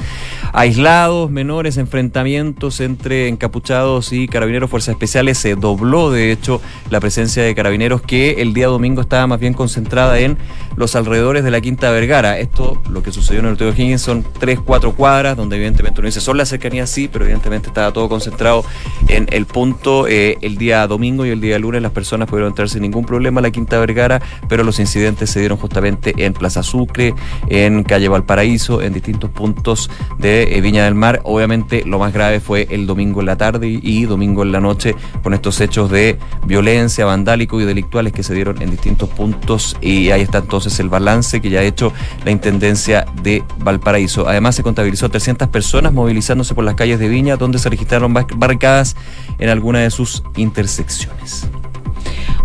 aislados, 0.51 1.29
menores, 1.29 1.77
enfrentamientos 1.77 2.79
entre 2.79 3.27
encapuchados 3.27 4.13
y 4.13 4.27
carabineros, 4.27 4.69
fuerzas 4.69 4.93
especiales. 4.93 5.37
Se 5.37 5.55
dobló, 5.55 6.11
de 6.11 6.31
hecho, 6.31 6.61
la 6.89 6.99
presencia 6.99 7.43
de 7.43 7.53
carabineros 7.53 8.01
que 8.01 8.41
el 8.41 8.53
día 8.53 8.67
domingo 8.67 9.01
estaba 9.01 9.27
más 9.27 9.39
bien 9.39 9.53
concentrada 9.53 10.19
en 10.19 10.37
los 10.75 10.95
alrededores 10.95 11.43
de 11.43 11.51
la 11.51 11.61
Quinta 11.61 11.91
Vergara. 11.91 12.39
Esto, 12.39 12.81
lo 12.89 13.03
que 13.03 13.11
sucedió 13.11 13.41
en 13.41 13.47
el 13.47 13.53
Hotel 13.53 13.73
Higgins, 13.77 14.01
son 14.01 14.25
tres, 14.39 14.59
cuatro 14.59 14.93
cuadras, 14.93 15.37
donde 15.37 15.55
evidentemente 15.57 15.99
uno 15.99 16.07
dice, 16.07 16.21
son 16.21 16.37
las 16.37 16.49
cercanías, 16.49 16.89
sí, 16.89 17.09
pero 17.11 17.25
evidentemente 17.25 17.67
estaba 17.67 17.91
todo 17.91 18.09
concentrado 18.09 18.65
en 19.07 19.27
el 19.31 19.45
punto. 19.45 20.07
Eh, 20.07 20.37
el 20.41 20.57
día 20.57 20.87
domingo 20.87 21.25
y 21.25 21.29
el 21.29 21.41
día 21.41 21.59
lunes 21.59 21.81
las 21.81 21.91
personas 21.91 22.27
pudieron 22.27 22.51
entrar 22.51 22.69
sin 22.69 22.81
ningún 22.81 23.05
problema 23.05 23.39
a 23.39 23.43
la 23.43 23.51
Quinta 23.51 23.79
Vergara, 23.79 24.21
pero 24.49 24.63
los 24.63 24.79
incidentes 24.79 25.29
se 25.29 25.39
dieron 25.39 25.57
justamente 25.57 25.82
en 25.87 26.33
Plaza 26.33 26.63
Sucre, 26.63 27.13
en 27.49 27.83
Calle 27.83 28.07
Valparaíso, 28.09 28.81
en 28.81 28.93
distintos 28.93 29.29
puntos 29.29 29.89
de 30.17 30.57
eh, 30.57 30.61
Viña 30.61 30.85
del 30.85 30.95
Mar. 30.95 31.21
Obviamente 31.23 31.83
lo 31.85 31.99
más 31.99 32.13
grave 32.13 32.39
fue 32.39 32.67
el 32.71 32.87
domingo 32.87 33.19
en 33.19 33.25
la 33.25 33.37
tarde 33.37 33.67
y 33.81 34.05
domingo 34.05 34.43
en 34.43 34.51
la 34.51 34.59
noche 34.59 34.95
con 35.21 35.33
estos 35.33 35.59
hechos 35.61 35.89
de 35.89 36.17
violencia, 36.45 37.05
vandálico 37.05 37.59
y 37.59 37.65
delictuales 37.65 38.13
que 38.13 38.23
se 38.23 38.33
dieron 38.33 38.61
en 38.61 38.71
distintos 38.71 39.09
puntos 39.09 39.77
y 39.81 40.11
ahí 40.11 40.21
está 40.21 40.39
entonces 40.39 40.79
el 40.79 40.89
balance 40.89 41.41
que 41.41 41.49
ya 41.49 41.59
ha 41.59 41.63
hecho 41.63 41.93
la 42.25 42.31
Intendencia 42.31 43.05
de 43.21 43.43
Valparaíso. 43.59 44.27
Además 44.27 44.55
se 44.55 44.63
contabilizó 44.63 45.09
300 45.09 45.47
personas 45.49 45.93
movilizándose 45.93 46.53
por 46.55 46.63
las 46.63 46.75
calles 46.75 46.99
de 46.99 47.07
Viña 47.07 47.37
donde 47.37 47.59
se 47.59 47.69
registraron 47.69 48.13
barricadas 48.13 48.95
en 49.39 49.49
alguna 49.49 49.79
de 49.79 49.91
sus 49.91 50.23
intersecciones. 50.35 51.47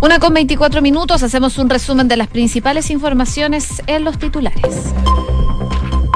Una 0.01 0.19
con 0.19 0.33
24 0.33 0.81
minutos, 0.81 1.23
hacemos 1.23 1.57
un 1.57 1.69
resumen 1.69 2.07
de 2.07 2.17
las 2.17 2.27
principales 2.27 2.89
informaciones 2.89 3.81
en 3.87 4.03
los 4.03 4.17
titulares. 4.17 4.93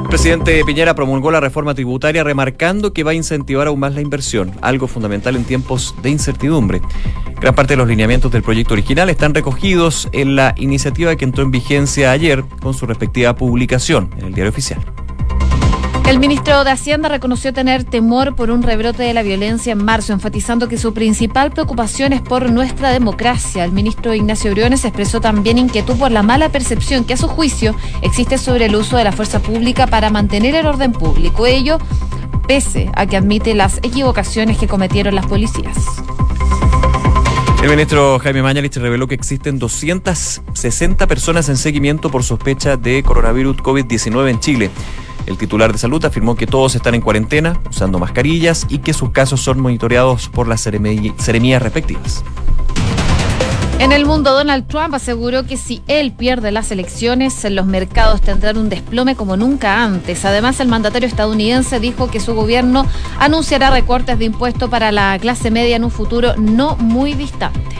El 0.01 0.09
presidente 0.09 0.63
Piñera 0.63 0.93
promulgó 0.93 1.31
la 1.31 1.39
reforma 1.39 1.73
tributaria 1.73 2.23
remarcando 2.23 2.93
que 2.93 3.03
va 3.03 3.11
a 3.11 3.15
incentivar 3.15 3.67
aún 3.67 3.79
más 3.79 3.95
la 3.95 4.01
inversión, 4.01 4.51
algo 4.61 4.87
fundamental 4.87 5.35
en 5.35 5.43
tiempos 5.43 5.95
de 6.03 6.11
incertidumbre. 6.11 6.81
Gran 7.41 7.55
parte 7.55 7.73
de 7.73 7.77
los 7.77 7.87
lineamientos 7.87 8.31
del 8.31 8.43
proyecto 8.43 8.73
original 8.73 9.09
están 9.09 9.33
recogidos 9.33 10.07
en 10.13 10.35
la 10.35 10.53
iniciativa 10.57 11.15
que 11.15 11.25
entró 11.25 11.43
en 11.43 11.51
vigencia 11.51 12.11
ayer 12.11 12.43
con 12.61 12.73
su 12.73 12.85
respectiva 12.85 13.35
publicación 13.35 14.11
en 14.17 14.27
el 14.27 14.33
diario 14.33 14.51
oficial. 14.51 14.79
El 16.13 16.19
ministro 16.19 16.63
de 16.63 16.69
Hacienda 16.69 17.09
reconoció 17.09 17.53
tener 17.53 17.85
temor 17.85 18.35
por 18.35 18.51
un 18.51 18.61
rebrote 18.61 19.01
de 19.01 19.15
la 19.15 19.23
violencia 19.23 19.71
en 19.73 19.83
marzo, 19.83 20.13
enfatizando 20.13 20.67
que 20.67 20.77
su 20.77 20.93
principal 20.93 21.49
preocupación 21.49 22.13
es 22.13 22.21
por 22.21 22.51
nuestra 22.51 22.91
democracia. 22.91 23.65
El 23.65 23.71
ministro 23.71 24.13
Ignacio 24.13 24.51
Briones 24.51 24.85
expresó 24.85 25.21
también 25.21 25.57
inquietud 25.57 25.97
por 25.97 26.11
la 26.11 26.21
mala 26.21 26.49
percepción 26.49 27.03
que 27.03 27.15
a 27.15 27.17
su 27.17 27.27
juicio 27.27 27.75
existe 28.03 28.37
sobre 28.37 28.65
el 28.65 28.75
uso 28.75 28.95
de 28.95 29.05
la 29.05 29.11
fuerza 29.11 29.39
pública 29.39 29.87
para 29.87 30.11
mantener 30.11 30.53
el 30.53 30.67
orden 30.67 30.91
público. 30.91 31.47
Ello 31.47 31.79
pese 32.47 32.91
a 32.93 33.07
que 33.07 33.17
admite 33.17 33.55
las 33.55 33.79
equivocaciones 33.81 34.59
que 34.59 34.67
cometieron 34.67 35.15
las 35.15 35.25
policías. 35.25 35.75
El 37.63 37.71
ministro 37.71 38.19
Jaime 38.19 38.43
Mañalich 38.43 38.75
reveló 38.75 39.07
que 39.07 39.15
existen 39.15 39.57
260 39.57 41.07
personas 41.07 41.49
en 41.49 41.57
seguimiento 41.57 42.11
por 42.11 42.23
sospecha 42.23 42.77
de 42.77 43.01
coronavirus 43.01 43.57
COVID-19 43.57 44.29
en 44.29 44.39
Chile. 44.39 44.69
El 45.25 45.37
titular 45.37 45.71
de 45.71 45.77
salud 45.77 46.03
afirmó 46.03 46.35
que 46.35 46.47
todos 46.47 46.75
están 46.75 46.95
en 46.95 47.01
cuarentena, 47.01 47.59
usando 47.69 47.99
mascarillas 47.99 48.65
y 48.69 48.79
que 48.79 48.93
sus 48.93 49.11
casos 49.11 49.41
son 49.41 49.59
monitoreados 49.59 50.29
por 50.29 50.47
las 50.47 50.61
seremías 50.61 51.61
respectivas. 51.61 52.23
En 53.79 53.91
el 53.91 54.05
mundo, 54.05 54.31
Donald 54.31 54.67
Trump 54.67 54.93
aseguró 54.93 55.45
que 55.45 55.57
si 55.57 55.81
él 55.87 56.13
pierde 56.13 56.51
las 56.51 56.71
elecciones, 56.71 57.43
los 57.49 57.65
mercados 57.65 58.21
tendrán 58.21 58.57
un 58.57 58.69
desplome 58.69 59.15
como 59.15 59.35
nunca 59.35 59.83
antes. 59.83 60.23
Además, 60.25 60.59
el 60.59 60.67
mandatario 60.67 61.07
estadounidense 61.07 61.79
dijo 61.79 62.09
que 62.09 62.19
su 62.19 62.33
gobierno 62.33 62.85
anunciará 63.19 63.71
recortes 63.71 64.19
de 64.19 64.25
impuestos 64.25 64.69
para 64.69 64.91
la 64.91 65.17
clase 65.19 65.51
media 65.51 65.75
en 65.75 65.83
un 65.83 65.91
futuro 65.91 66.35
no 66.37 66.75
muy 66.77 67.13
distante. 67.13 67.75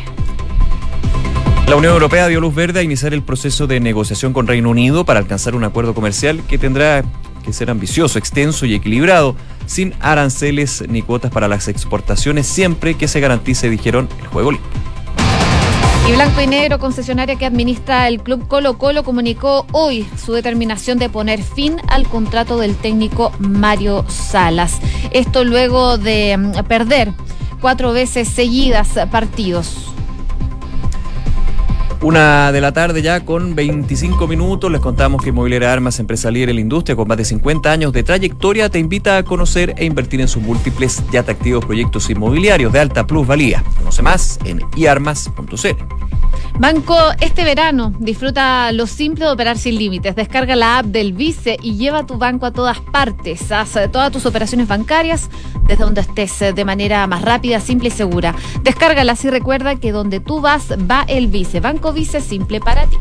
La 1.68 1.78
Unión 1.78 1.94
Europea 1.94 2.28
dio 2.28 2.42
luz 2.42 2.54
verde 2.54 2.82
a 2.82 2.84
iniciar 2.84 3.14
el 3.14 3.22
proceso 3.22 3.68
de 3.68 3.80
negociación 3.80 4.34
con 4.34 4.48
Reino 4.48 4.70
Unido 4.70 5.06
para 5.06 5.20
alcanzar 5.20 5.56
un 5.56 5.64
acuerdo 5.64 5.94
comercial 5.94 6.42
que 6.48 6.58
tendrá 6.58 7.06
que 7.44 7.54
ser 7.54 7.70
ambicioso, 7.70 8.18
extenso 8.18 8.66
y 8.66 8.74
equilibrado, 8.74 9.36
sin 9.68 9.94
aranceles 10.00 10.84
ni 10.90 11.04
cuotas 11.04 11.32
para 11.32 11.48
las 11.48 11.68
exportaciones, 11.68 12.48
siempre 12.48 12.96
que 12.96 13.08
se 13.08 13.20
garantice, 13.20 13.70
dijeron, 13.70 14.10
el 14.20 14.28
juego 14.28 14.54
limpio. 14.54 14.72
Y 16.10 16.12
Blanco 16.12 16.42
y 16.42 16.48
Negro, 16.48 16.80
concesionaria 16.80 17.38
que 17.38 17.46
administra 17.46 18.10
el 18.10 18.22
club 18.22 18.46
Colo 18.48 18.78
Colo, 18.78 19.04
comunicó 19.04 19.66
hoy 19.72 20.06
su 20.18 20.34
determinación 20.34 21.00
de 21.00 21.08
poner 21.08 21.42
fin 21.42 21.78
al 21.88 22.10
contrato 22.10 22.58
del 22.58 22.76
técnico 22.76 23.32
Mario 23.40 24.04
Salas. 24.10 24.80
Esto 25.12 25.46
luego 25.46 25.98
de 25.98 26.36
mm, 26.38 26.66
perder 26.68 27.14
cuatro 27.62 27.94
veces 27.94 28.28
seguidas 28.28 28.90
partidos. 29.12 29.93
Una 32.04 32.52
de 32.52 32.60
la 32.60 32.74
tarde 32.74 33.02
ya 33.02 33.24
con 33.24 33.56
25 33.56 34.28
minutos 34.28 34.70
les 34.70 34.82
contamos 34.82 35.24
que 35.24 35.30
Inmobiliaria 35.30 35.72
Armas, 35.72 36.02
empresa 36.02 36.30
líder 36.30 36.50
en 36.50 36.56
la 36.56 36.62
industria 36.62 36.98
con 36.98 37.08
más 37.08 37.18
de 37.18 37.24
50 37.24 37.72
años 37.72 37.94
de 37.94 38.04
trayectoria, 38.04 38.68
te 38.68 38.78
invita 38.78 39.16
a 39.16 39.24
conocer 39.24 39.74
e 39.78 39.86
invertir 39.86 40.20
en 40.20 40.28
sus 40.28 40.44
múltiples 40.44 41.02
y 41.14 41.16
atractivos 41.16 41.64
proyectos 41.64 42.10
inmobiliarios 42.10 42.74
de 42.74 42.80
alta 42.82 43.08
plusvalía. 43.08 43.64
Conoce 43.78 44.02
más 44.02 44.38
en 44.44 44.60
iarmas.cl. 44.76 45.54
Banco, 46.60 46.96
este 47.20 47.44
verano 47.44 47.94
disfruta 47.98 48.72
lo 48.72 48.86
simple 48.88 49.26
de 49.26 49.32
operar 49.32 49.58
sin 49.58 49.76
límites. 49.76 50.16
Descarga 50.16 50.56
la 50.56 50.80
app 50.80 50.86
del 50.86 51.14
Vice 51.14 51.58
y 51.62 51.76
lleva 51.76 52.06
tu 52.06 52.18
banco 52.18 52.46
a 52.46 52.52
todas 52.52 52.80
partes. 52.80 53.52
Haz 53.52 53.76
eh, 53.76 53.88
todas 53.88 54.12
tus 54.12 54.26
operaciones 54.26 54.68
bancarias 54.68 55.30
desde 55.68 55.84
donde 55.84 56.02
estés 56.02 56.42
eh, 56.42 56.54
de 56.54 56.66
manera 56.66 57.06
más 57.08 57.22
rápida, 57.22 57.60
simple 57.60 57.90
y 57.90 57.92
segura. 57.92 58.36
Descárgala 58.62 59.16
y 59.22 59.30
recuerda 59.30 59.76
que 59.76 59.92
donde 59.92 60.20
tú 60.20 60.42
vas 60.42 60.72
va 60.90 61.06
el 61.08 61.28
Vice. 61.28 61.60
Banco 61.60 61.92
Vice 61.94 62.22
simple 62.22 62.60
para 62.60 62.86
ti. 62.86 62.98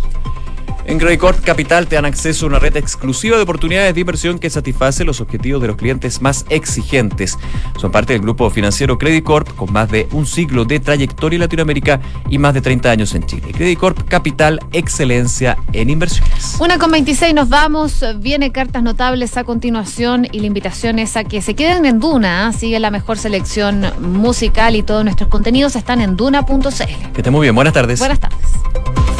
En 0.85 0.99
Credit 0.99 1.21
Corp 1.21 1.45
Capital 1.45 1.87
te 1.87 1.95
dan 1.95 2.05
acceso 2.05 2.47
a 2.47 2.49
una 2.49 2.59
red 2.59 2.77
exclusiva 2.77 3.37
de 3.37 3.43
oportunidades 3.43 3.95
de 3.95 4.01
inversión 4.01 4.39
que 4.39 4.51
satisface 4.51 5.05
los 5.05 5.21
objetivos 5.21 5.63
de 5.63 5.69
los 5.69 5.77
clientes 5.77 6.21
más 6.21 6.45
exigentes. 6.49 7.39
Son 7.81 7.93
parte 7.93 8.13
del 8.13 8.23
grupo 8.23 8.51
financiero 8.51 8.99
Credit 8.99 9.25
Corp 9.25 9.55
con 9.55 9.73
más 9.73 9.91
de 9.91 10.09
un 10.13 10.27
siglo 10.27 10.65
de 10.65 10.81
trayectoria 10.81 11.37
en 11.37 11.41
Latinoamérica 11.43 12.01
y 12.29 12.39
más 12.39 12.55
de 12.55 12.61
30 12.61 12.91
años 12.91 13.15
en 13.15 13.27
Chile. 13.27 13.53
Credit 13.53 13.79
Corp 13.79 14.09
Capital, 14.09 14.61
excelencia 14.73 15.57
en 15.73 15.91
inversiones. 15.91 16.57
Una 16.59 16.79
con 16.79 16.91
26 16.91 17.35
nos 17.35 17.49
vamos. 17.49 18.05
Viene 18.19 18.51
cartas 18.53 18.83
notables 18.83 19.37
a 19.37 19.45
continuación 19.45 20.27
y 20.31 20.41
la 20.41 20.47
invitación 20.47 20.99
es 20.99 21.17
a 21.17 21.25
que 21.25 21.43
se 21.43 21.55
queden 21.55 21.87
en 21.87 22.01
Duna. 22.01 22.49
¿ah? 22.49 22.53
Sigue 22.53 22.81
la 22.81 22.91
mejor 22.91 23.19
selección 23.19 23.85
musical 24.01 24.77
y 24.77 24.83
todos 24.83 25.05
nuestros 25.05 25.29
contenidos 25.29 25.77
están 25.77 26.01
en 26.01 26.17
duna.cl. 26.17 27.13
Que 27.13 27.19
esté 27.19 27.31
muy 27.31 27.43
bien. 27.43 27.55
Buenas 27.55 27.73
tardes. 27.73 27.99
Buenas 27.99 28.21
tardes. 28.21 28.39